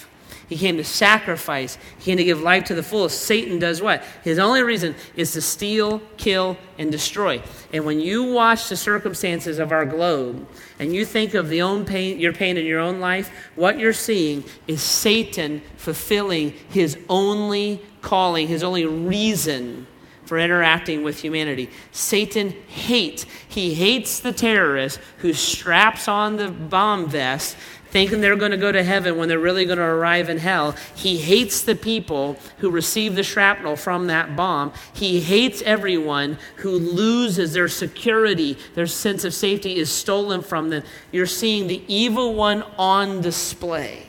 [0.47, 1.77] he came to sacrifice.
[1.97, 3.21] He came to give life to the fullest.
[3.21, 4.03] Satan does what?
[4.23, 7.41] His only reason is to steal, kill, and destroy.
[7.73, 10.47] And when you watch the circumstances of our globe
[10.79, 13.91] and you think of the own pain, your pain in your own life, what you're
[13.91, 19.85] seeing is Satan fulfilling his only calling, his only reason
[20.27, 21.69] for interacting with humanity.
[21.91, 23.25] Satan hates.
[23.47, 27.57] He hates the terrorist who straps on the bomb vest
[27.89, 30.75] thinking they're going to go to heaven when they're really going to arrive in hell.
[30.95, 34.73] He hates the people who receive the shrapnel from that bomb.
[34.93, 40.83] He hates everyone who loses their security, their sense of safety is stolen from them.
[41.11, 44.03] You're seeing the evil one on display.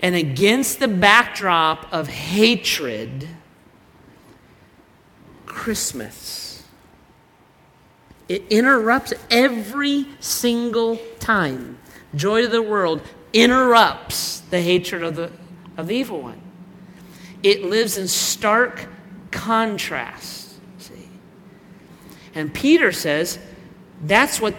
[0.00, 3.28] And against the backdrop of hatred,
[5.46, 6.64] Christmas.
[8.28, 11.78] It interrupts every single time
[12.14, 15.30] joy to the world, interrupts the hatred of the,
[15.76, 16.40] of the evil one.
[17.42, 18.88] It lives in stark
[19.30, 20.54] contrast.
[20.78, 21.08] See?
[22.34, 23.38] And Peter says
[24.02, 24.54] that's what,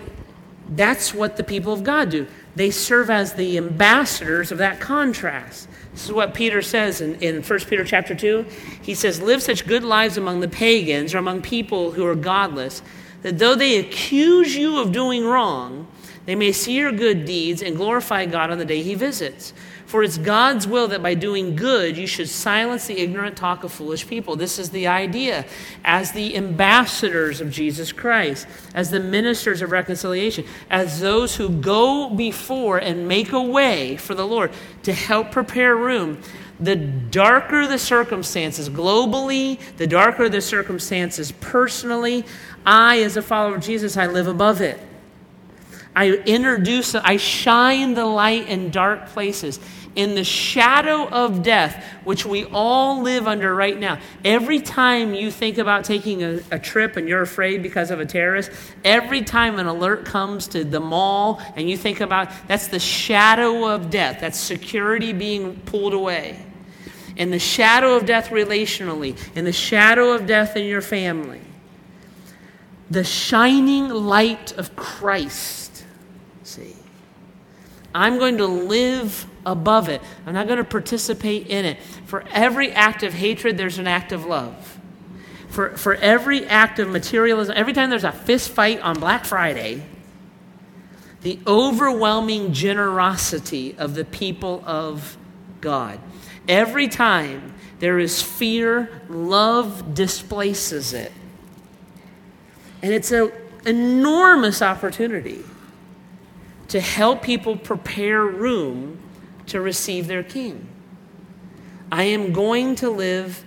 [0.69, 2.27] that's what the people of God do.
[2.55, 5.67] They serve as the ambassadors of that contrast.
[5.91, 8.45] This is what Peter says in, in 1 Peter chapter 2.
[8.81, 12.81] He says, Live such good lives among the pagans or among people who are godless,
[13.21, 15.87] that though they accuse you of doing wrong,
[16.25, 19.53] they may see your good deeds and glorify God on the day he visits.
[19.85, 23.71] For it's God's will that by doing good you should silence the ignorant talk of
[23.71, 24.35] foolish people.
[24.35, 25.45] This is the idea.
[25.83, 32.09] As the ambassadors of Jesus Christ, as the ministers of reconciliation, as those who go
[32.09, 34.51] before and make a way for the Lord
[34.83, 36.21] to help prepare room,
[36.59, 42.25] the darker the circumstances globally, the darker the circumstances personally,
[42.65, 44.79] I, as a follower of Jesus, I live above it.
[45.95, 49.59] I introduce, I shine the light in dark places.
[49.95, 53.99] In the shadow of death, which we all live under right now.
[54.25, 58.05] Every time you think about taking a, a, trip and you're afraid because of a
[58.05, 58.49] terrorist,
[58.83, 63.69] every time an alert comes to the mall and you think about that's the shadow
[63.69, 66.43] of death, that's security being pulled away.
[67.15, 71.41] In the shadow of death relationally, in the shadow of death in your family,
[72.89, 75.72] the shining light of Christ
[77.95, 80.01] I'm going to live above it.
[80.25, 81.79] I'm not going to participate in it.
[82.05, 84.79] For every act of hatred, there's an act of love.
[85.49, 89.83] For, for every act of materialism, every time there's a fist fight on Black Friday,
[91.21, 95.17] the overwhelming generosity of the people of
[95.61, 95.99] God.
[96.47, 101.11] Every time there is fear, love displaces it.
[102.81, 103.31] And it's an
[103.65, 105.43] enormous opportunity
[106.69, 108.99] to help people prepare room
[109.47, 110.67] to receive their king.
[111.91, 113.43] I am going to live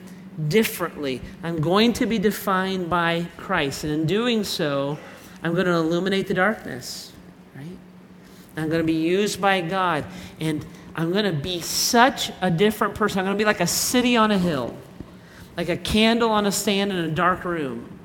[0.48, 1.20] differently.
[1.42, 3.85] I'm going to be defined by Christ.
[3.85, 4.98] And in doing so,
[5.42, 7.12] I'm going to illuminate the darkness,
[7.55, 7.79] right?
[8.57, 10.05] I'm going to be used by God.
[10.40, 13.18] And I'm going to be such a different person.
[13.18, 14.76] I'm going to be like a city on a hill,
[15.57, 17.98] like a candle on a stand in a dark room.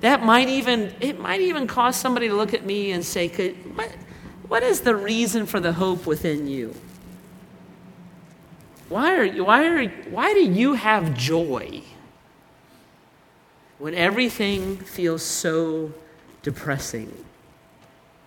[0.00, 3.54] That might even, it might even cause somebody to look at me and say, Could,
[3.76, 3.90] what,
[4.48, 6.74] what is the reason for the hope within you?
[8.88, 11.82] Why, are you, why, are, why do you have joy
[13.78, 15.92] when everything feels so
[16.42, 17.12] depressing?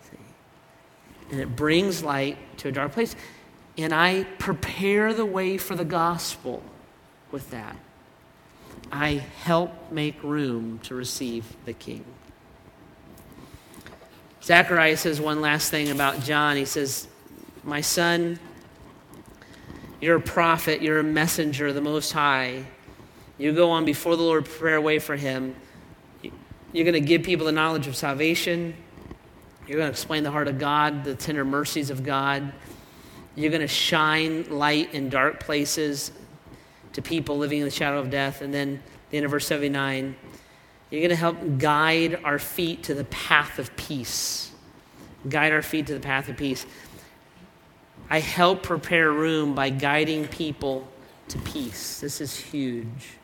[0.04, 0.18] See?
[1.32, 3.16] And it brings light to a dark place.
[3.78, 6.62] And I prepare the way for the gospel
[7.32, 7.78] with that.
[8.92, 12.04] I help make room to receive the king.
[14.44, 16.56] Zechariah says one last thing about John.
[16.56, 17.08] He says,
[17.64, 18.40] My son,
[20.02, 22.66] you're a prophet, you're a messenger of the Most High.
[23.38, 25.56] You go on before the Lord, prepare a way for him.
[26.22, 28.76] You're going to give people the knowledge of salvation.
[29.68, 32.54] You're going to explain the heart of God, the tender mercies of God.
[33.36, 36.12] You're going to shine light in dark places
[36.94, 38.42] to people living in the shadow of death.
[38.42, 40.16] And then the end of verse 79
[40.90, 44.52] You're going to help guide our feet to the path of peace.
[45.28, 46.66] Guide our feet to the path of peace.
[48.10, 50.88] I help prepare room by guiding people
[51.28, 52.00] to peace.
[52.00, 53.18] This is huge.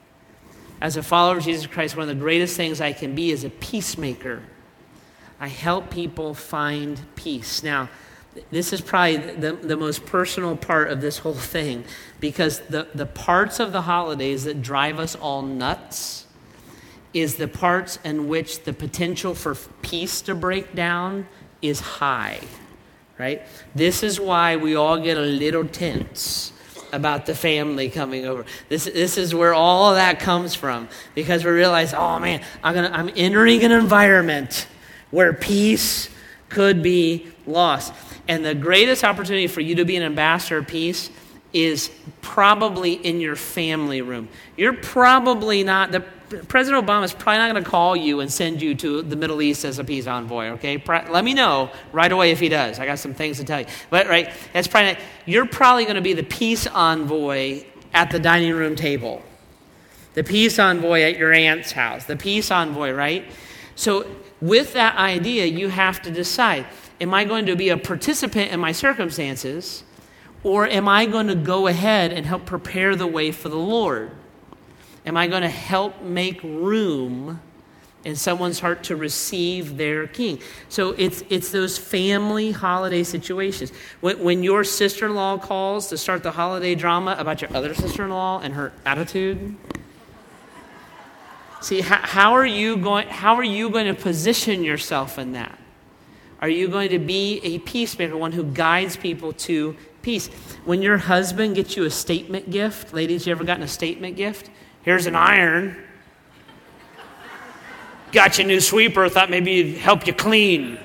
[0.79, 3.43] As a follower of Jesus Christ, one of the greatest things I can be is
[3.43, 4.43] a peacemaker.
[5.39, 7.63] I help people find peace.
[7.63, 7.89] Now,
[8.51, 11.85] this is probably the, the most personal part of this whole thing
[12.19, 16.24] because the, the parts of the holidays that drive us all nuts
[17.15, 21.25] is the parts in which the potential for peace to break down
[21.61, 22.41] is high,
[23.17, 23.41] right?
[23.73, 26.51] This is why we all get a little tense
[26.91, 28.45] about the family coming over.
[28.67, 32.91] This, this is where all that comes from because we realize, oh man, I'm, gonna,
[32.91, 34.67] I'm entering an environment
[35.09, 36.09] where peace
[36.49, 37.93] could be lost.
[38.27, 41.09] And the greatest opportunity for you to be an ambassador of peace
[41.53, 41.89] is
[42.21, 44.27] probably in your family room.
[44.57, 46.03] You're probably not, the,
[46.47, 49.41] President Obama is probably not going to call you and send you to the Middle
[49.41, 50.81] East as a peace envoy, okay?
[50.87, 52.79] Let me know right away if he does.
[52.79, 53.67] I got some things to tell you.
[53.89, 57.63] But, right, that's probably not, you're probably going to be the peace envoy
[57.93, 59.21] at the dining room table,
[60.15, 63.25] the peace envoy at your aunt's house, the peace envoy, right?
[63.75, 64.07] So,
[64.41, 66.65] with that idea, you have to decide
[66.99, 69.83] am I going to be a participant in my circumstances,
[70.43, 74.11] or am I going to go ahead and help prepare the way for the Lord?
[75.05, 77.39] Am I going to help make room
[78.03, 80.39] in someone's heart to receive their king?
[80.69, 83.71] So it's, it's those family holiday situations.
[84.01, 87.73] When, when your sister in law calls to start the holiday drama about your other
[87.73, 89.55] sister in law and her attitude,
[91.65, 95.57] See, how, how, are you going, how are you going to position yourself in that?
[96.39, 100.27] Are you going to be a peacemaker, one who guides people to peace?
[100.65, 104.51] When your husband gets you a statement gift, ladies, you ever gotten a statement gift?
[104.85, 105.75] Here's an iron.
[108.11, 110.79] Got you a new sweeper, thought maybe it'd help you clean.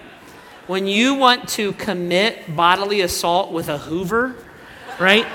[0.67, 4.35] When you want to commit bodily assault with a Hoover,
[4.99, 5.27] right?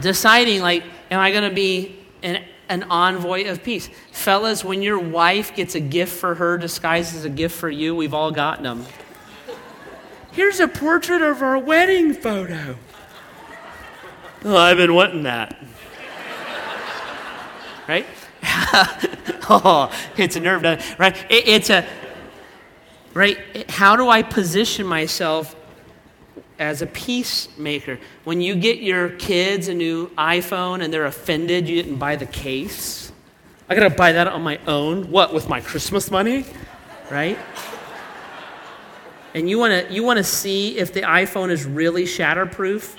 [0.00, 3.88] Deciding, like, am I going to be an an envoy of peace.
[4.10, 7.94] Fellas, when your wife gets a gift for her disguised as a gift for you,
[7.94, 8.84] we've all gotten them.
[10.32, 12.76] Here's a portrait of our wedding photo.
[14.44, 15.56] Oh, I've been wanting that.
[17.88, 18.06] Right?
[19.48, 20.62] oh, it's a nerve,
[20.98, 21.16] right?
[21.30, 21.86] It, it's a,
[23.14, 23.38] right?
[23.70, 25.56] How do I position myself
[26.58, 27.98] as a peacemaker.
[28.24, 32.26] When you get your kids a new iPhone and they're offended you didn't buy the
[32.26, 33.12] case,
[33.68, 35.10] I gotta buy that on my own.
[35.10, 36.44] What, with my Christmas money?
[37.10, 37.38] Right?
[39.34, 42.96] And you wanna, you wanna see if the iPhone is really shatterproof?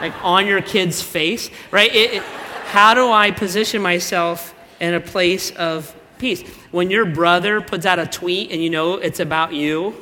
[0.00, 1.92] Like on your kid's face, right?
[1.92, 2.22] It,
[2.68, 6.46] how do I position myself in a place of peace?
[6.70, 9.94] When your brother puts out a tweet and you know it's about you,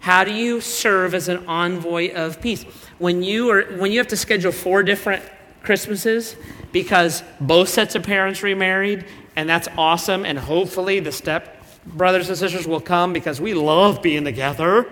[0.00, 2.64] how do you serve as an envoy of peace?
[2.98, 5.22] When you, are, when you have to schedule four different
[5.62, 6.36] Christmases
[6.70, 9.06] because both sets of parents remarried,
[9.36, 14.02] and that's awesome, and hopefully the step brothers and sisters will come because we love
[14.02, 14.86] being together.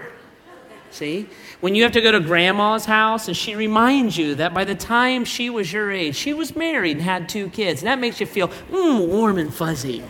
[0.92, 1.26] See?
[1.60, 4.74] When you have to go to grandma's house and she reminds you that by the
[4.74, 8.20] time she was your age, she was married and had two kids, and that makes
[8.20, 10.04] you feel mm, warm and fuzzy,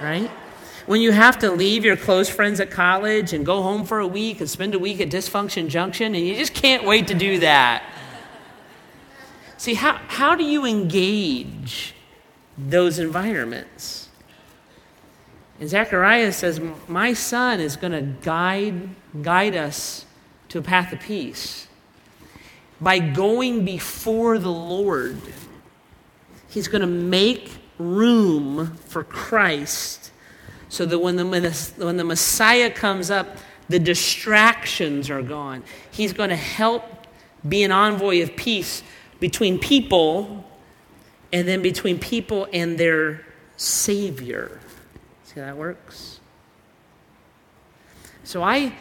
[0.00, 0.30] right?
[0.88, 4.06] when you have to leave your close friends at college and go home for a
[4.06, 7.40] week and spend a week at Dysfunction Junction, and you just can't wait to do
[7.40, 7.84] that.
[9.58, 11.94] See, how, how do you engage
[12.56, 14.07] those environments?
[15.60, 18.90] And Zechariah says, My son is going to guide,
[19.22, 20.06] guide us
[20.50, 21.66] to a path of peace.
[22.80, 25.20] By going before the Lord,
[26.48, 30.12] he's going to make room for Christ
[30.68, 33.36] so that when the, when the Messiah comes up,
[33.68, 35.62] the distractions are gone.
[35.90, 36.84] He's going to help
[37.46, 38.82] be an envoy of peace
[39.20, 40.44] between people
[41.32, 43.24] and then between people and their
[43.56, 44.60] Savior.
[45.38, 46.18] See how that works?
[48.24, 48.72] So I,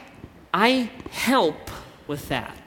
[0.52, 1.70] I help
[2.08, 2.58] with that.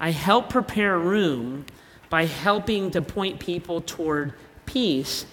[0.00, 1.66] I help prepare room
[2.08, 4.32] by helping to point people toward
[4.64, 5.26] peace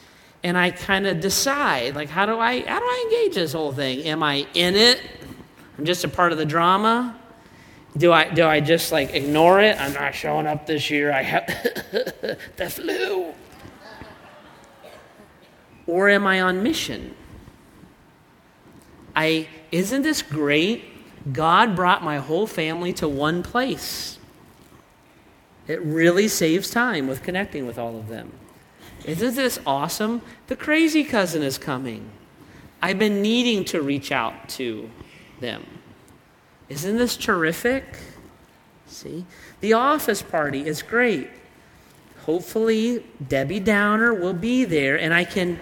[0.43, 3.71] and I kind of decide, like, how do I how do I engage this whole
[3.71, 4.01] thing?
[4.01, 5.01] Am I in it?
[5.77, 7.17] I'm just a part of the drama.
[7.95, 9.79] Do I do I just like ignore it?
[9.79, 11.13] I'm not showing up this year.
[11.13, 11.47] I have
[12.57, 13.33] the flu.
[15.87, 17.15] Or am I on mission?
[19.17, 20.85] I isn't this great?
[21.33, 24.19] God brought my whole family to one place.
[25.67, 28.31] It really saves time with connecting with all of them.
[29.03, 30.21] Isn't this awesome?
[30.45, 32.11] The crazy cousin is coming.
[32.81, 34.89] I've been needing to reach out to
[35.39, 35.65] them.
[36.69, 37.97] Isn't this terrific?
[38.85, 39.25] See?
[39.61, 41.29] The office party is great.
[42.25, 45.59] Hopefully, Debbie Downer will be there and I can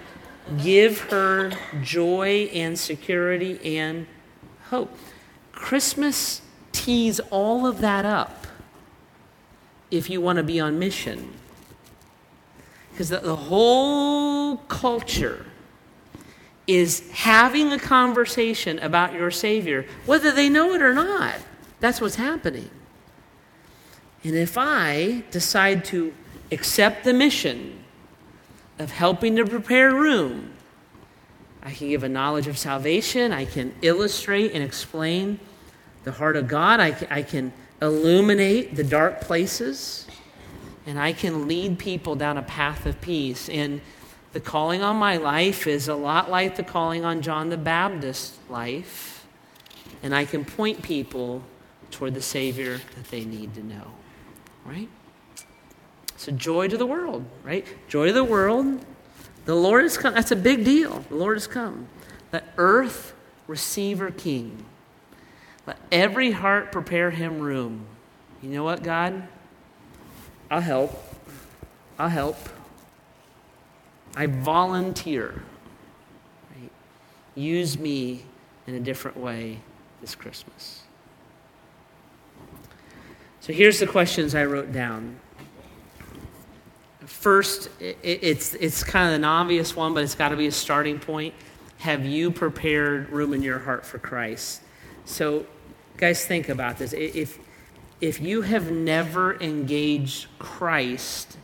[0.62, 4.06] give her joy and security and
[4.68, 4.96] hope.
[5.52, 6.42] Christmas
[6.72, 8.46] tees all of that up
[9.90, 11.32] if you want to be on mission.
[12.90, 15.46] Because the, the whole culture
[16.66, 21.36] is having a conversation about your Savior, whether they know it or not.
[21.80, 22.70] That's what's happening.
[24.24, 26.12] And if I decide to
[26.50, 27.75] accept the mission
[28.78, 30.52] of helping to prepare room,
[31.62, 35.40] I can give a knowledge of salvation, I can illustrate and explain
[36.04, 37.52] the heart of God, I I can
[37.82, 40.06] illuminate the dark places,
[40.86, 43.48] and I can lead people down a path of peace.
[43.48, 43.80] And
[44.32, 48.38] the calling on my life is a lot like the calling on John the Baptist's
[48.48, 49.26] life.
[50.02, 51.42] And I can point people
[51.90, 53.92] toward the Savior that they need to know.
[54.64, 54.88] Right?
[56.16, 57.66] So, joy to the world, right?
[57.88, 58.84] Joy to the world.
[59.44, 60.14] The Lord has come.
[60.14, 61.04] That's a big deal.
[61.08, 61.88] The Lord has come.
[62.32, 63.14] Let earth
[63.46, 64.64] receive her King.
[65.66, 67.86] Let every heart prepare him room.
[68.42, 69.26] You know what, God?
[70.50, 70.92] I'll help.
[71.98, 72.36] I'll help.
[74.16, 75.42] I volunteer.
[76.50, 76.70] Right?
[77.34, 78.24] Use me
[78.66, 79.60] in a different way
[80.00, 80.82] this Christmas.
[83.40, 85.20] So here's the questions I wrote down.
[87.26, 91.00] First, it's, it's kind of an obvious one, but it's got to be a starting
[91.00, 91.34] point.
[91.78, 94.62] Have you prepared room in your heart for Christ?
[95.06, 95.44] So,
[95.96, 96.92] guys, think about this.
[96.92, 97.40] If,
[98.00, 101.36] if you have never engaged Christ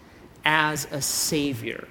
[0.45, 1.89] as a Savior,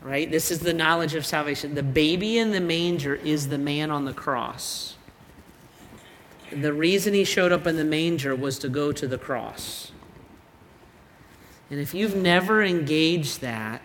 [0.00, 0.30] right?
[0.30, 1.74] This is the knowledge of salvation.
[1.74, 4.94] The baby in the manger is the man on the cross.
[6.52, 9.90] The reason he showed up in the manger was to go to the cross.
[11.70, 13.80] And if you've never engaged that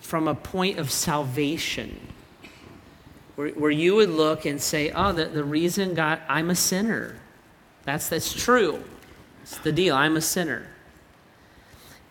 [0.00, 1.98] from a point of salvation,
[3.36, 7.16] where, where you would look and say, oh, the, the reason God, I'm a sinner.
[7.84, 8.84] That's, that's true.
[9.42, 9.96] It's the deal.
[9.96, 10.68] I'm a sinner.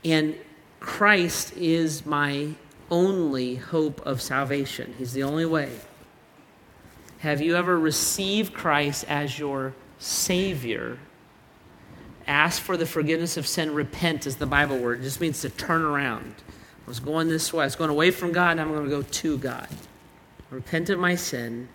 [0.04, 0.36] And
[0.80, 2.56] Christ is my
[2.92, 4.96] only hope of salvation.
[4.98, 5.70] He's the only way.
[7.20, 11.00] Have you ever received Christ as your Savior?
[12.28, 13.74] Ask for the forgiveness of sin.
[13.74, 15.00] Repent is the Bible word.
[15.00, 16.36] It just means to turn around.
[16.86, 17.64] I was going this way.
[17.64, 19.68] I was going away from God, and I'm going to go to God.
[20.50, 21.68] Repent of my sin,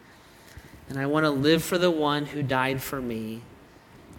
[0.88, 3.42] and I want to live for the one who died for me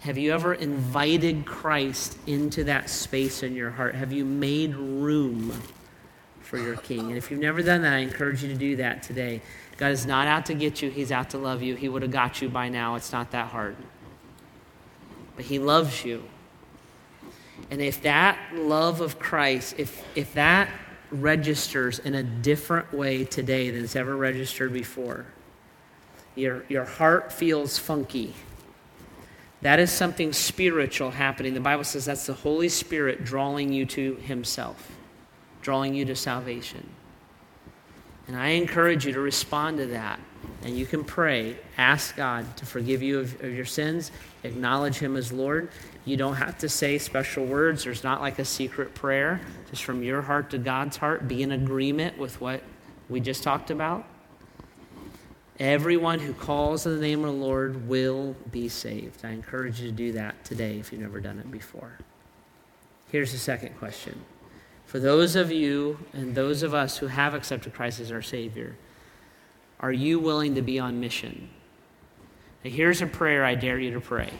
[0.00, 3.94] have you ever invited Christ into that space in your heart?
[3.94, 5.52] Have you made room
[6.40, 7.08] for your King?
[7.08, 9.42] And if you've never done that, I encourage you to do that today.
[9.76, 11.74] God is not out to get you, He's out to love you.
[11.74, 12.94] He would have got you by now.
[12.94, 13.76] It's not that hard.
[15.40, 16.22] But He loves you.
[17.70, 20.68] And if that love of Christ, if, if that
[21.10, 25.24] registers in a different way today than it's ever registered before,
[26.34, 28.34] your, your heart feels funky
[29.62, 31.54] that is something spiritual happening.
[31.54, 34.92] The Bible says that's the Holy Spirit drawing you to Himself,
[35.62, 36.86] drawing you to salvation.
[38.28, 40.20] And I encourage you to respond to that.
[40.62, 44.12] And you can pray, ask God to forgive you of, of, your sins,
[44.44, 45.70] acknowledge Him as Lord.
[46.04, 47.84] You don't have to say special words.
[47.84, 49.40] There's not like a secret prayer.
[49.70, 52.62] Just from your heart to God's heart, be in agreement with what
[53.08, 54.04] we just talked about.
[55.58, 59.24] Everyone who calls on the name of the Lord will be saved.
[59.24, 61.98] I encourage you to do that today if you've never done it before.
[63.10, 64.20] Here's the second question.
[64.86, 68.76] For those of you and those of us who have accepted Christ as our Savior,
[69.80, 71.48] are you willing to be on mission?
[72.64, 74.30] Now, here's a prayer I dare you to pray.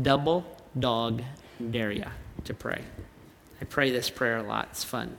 [0.00, 0.44] Double
[0.78, 1.22] dog
[1.70, 2.06] dare you
[2.44, 2.82] to pray.
[3.60, 4.68] I pray this prayer a lot.
[4.70, 5.16] It's fun.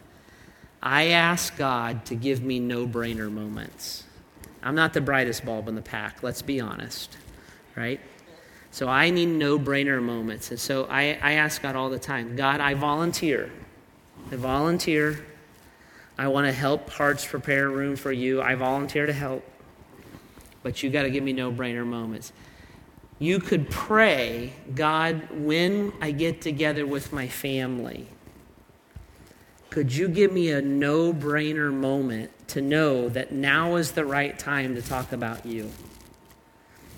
[0.81, 4.03] I ask God to give me no brainer moments.
[4.61, 7.17] I'm not the brightest bulb in the pack, let's be honest,
[7.75, 8.01] right?
[8.71, 10.49] So I need no brainer moments.
[10.49, 13.51] And so I, I ask God all the time God, I volunteer.
[14.31, 15.25] I volunteer.
[16.17, 18.41] I want to help hearts prepare room for you.
[18.41, 19.43] I volunteer to help.
[20.61, 22.31] But you got to give me no brainer moments.
[23.19, 28.07] You could pray, God, when I get together with my family,
[29.69, 34.37] could you give me a no brainer moment to know that now is the right
[34.37, 35.71] time to talk about you?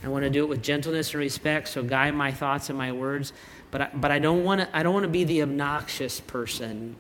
[0.04, 2.92] I want to do it with gentleness and respect, so guide my thoughts and my
[2.92, 3.34] words.
[3.72, 4.78] But I, but I don't want to.
[4.78, 6.96] I don't want to be the obnoxious person.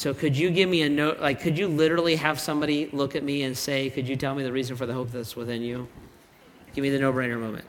[0.00, 1.20] So could you give me a note?
[1.20, 4.42] Like, could you literally have somebody look at me and say, Could you tell me
[4.42, 5.88] the reason for the hope that's within you?
[6.74, 7.66] Give me the no brainer moment.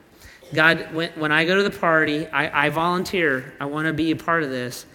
[0.54, 3.52] God, when, when I go to the party, I, I volunteer.
[3.60, 4.86] I want to be a part of this,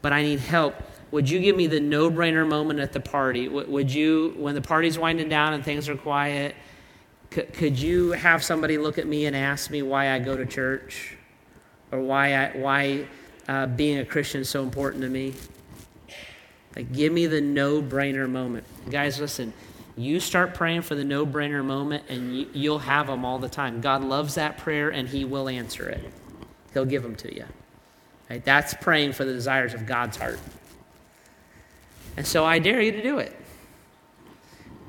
[0.00, 0.74] but I need help.
[1.10, 3.46] Would you give me the no brainer moment at the party?
[3.46, 6.56] Would you, when the party's winding down and things are quiet,
[7.30, 10.46] could, could you have somebody look at me and ask me why I go to
[10.46, 11.18] church?
[11.92, 13.06] Or why, I, why
[13.48, 15.34] uh, being a Christian is so important to me?
[16.76, 18.64] Like, give me the no brainer moment.
[18.90, 19.54] Guys, listen,
[19.96, 23.48] you start praying for the no brainer moment and you, you'll have them all the
[23.48, 23.80] time.
[23.80, 26.12] God loves that prayer and He will answer it,
[26.74, 27.46] He'll give them to you.
[28.28, 28.44] Right?
[28.44, 30.38] That's praying for the desires of God's heart.
[32.16, 33.34] And so I dare you to do it.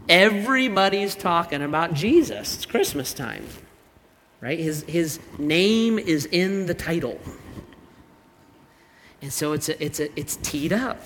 [0.09, 2.55] Everybody's talking about Jesus.
[2.55, 3.45] It's Christmas time,
[4.39, 4.57] right?
[4.57, 7.19] His, his name is in the title.
[9.21, 11.01] And so it's, a, it's, a, it's teed up.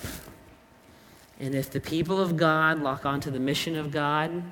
[1.42, 4.44] And if the people of God lock onto the mission of God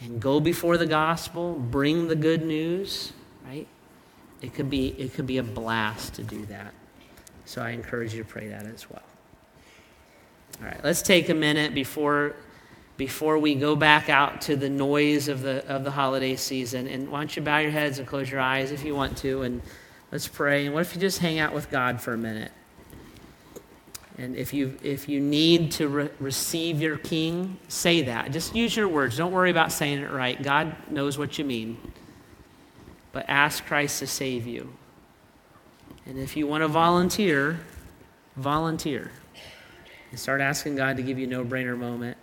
[0.00, 3.12] and go before the gospel, bring the good news,
[3.46, 3.68] right?
[4.42, 6.74] It could be, it could be a blast to do that.
[7.44, 9.02] So I encourage you to pray that as well.
[10.60, 12.34] All right, let's take a minute before,
[12.96, 16.88] before we go back out to the noise of the, of the holiday season.
[16.88, 19.42] And why don't you bow your heads and close your eyes if you want to,
[19.42, 19.62] and
[20.10, 20.66] let's pray.
[20.66, 22.50] And what if you just hang out with God for a minute?
[24.18, 28.32] And if you, if you need to re- receive your king, say that.
[28.32, 29.16] Just use your words.
[29.16, 30.42] Don't worry about saying it right.
[30.42, 31.78] God knows what you mean.
[33.12, 34.74] But ask Christ to save you.
[36.04, 37.60] And if you want to volunteer,
[38.36, 39.12] volunteer.
[40.10, 42.16] And start asking God to give you no brainer moment.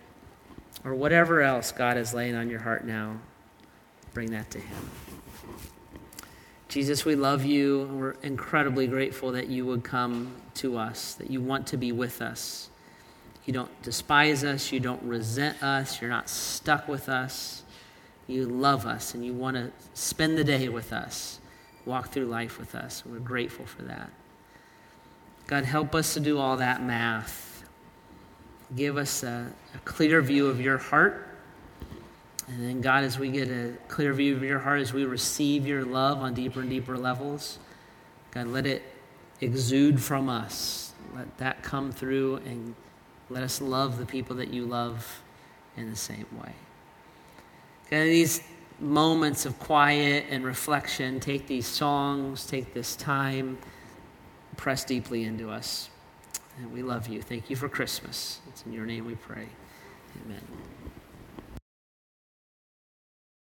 [0.84, 3.16] Or whatever else God is laying on your heart now,
[4.12, 4.90] bring that to Him.
[6.76, 7.88] Jesus, we love you.
[7.90, 12.20] We're incredibly grateful that you would come to us, that you want to be with
[12.20, 12.68] us.
[13.46, 17.62] You don't despise us, you don't resent us, you're not stuck with us.
[18.26, 21.40] You love us and you want to spend the day with us,
[21.86, 23.02] walk through life with us.
[23.06, 24.10] We're grateful for that.
[25.46, 27.64] God, help us to do all that math.
[28.76, 31.25] Give us a, a clear view of your heart.
[32.48, 35.66] And then, God, as we get a clear view of your heart, as we receive
[35.66, 37.58] your love on deeper and deeper levels,
[38.30, 38.82] God, let it
[39.40, 40.92] exude from us.
[41.14, 42.74] Let that come through and
[43.30, 45.22] let us love the people that you love
[45.76, 46.52] in the same way.
[47.90, 48.42] And these
[48.78, 53.58] moments of quiet and reflection, take these songs, take this time,
[54.56, 55.90] press deeply into us.
[56.58, 57.22] And we love you.
[57.22, 58.40] Thank you for Christmas.
[58.48, 59.48] It's in your name we pray.
[60.24, 60.75] Amen.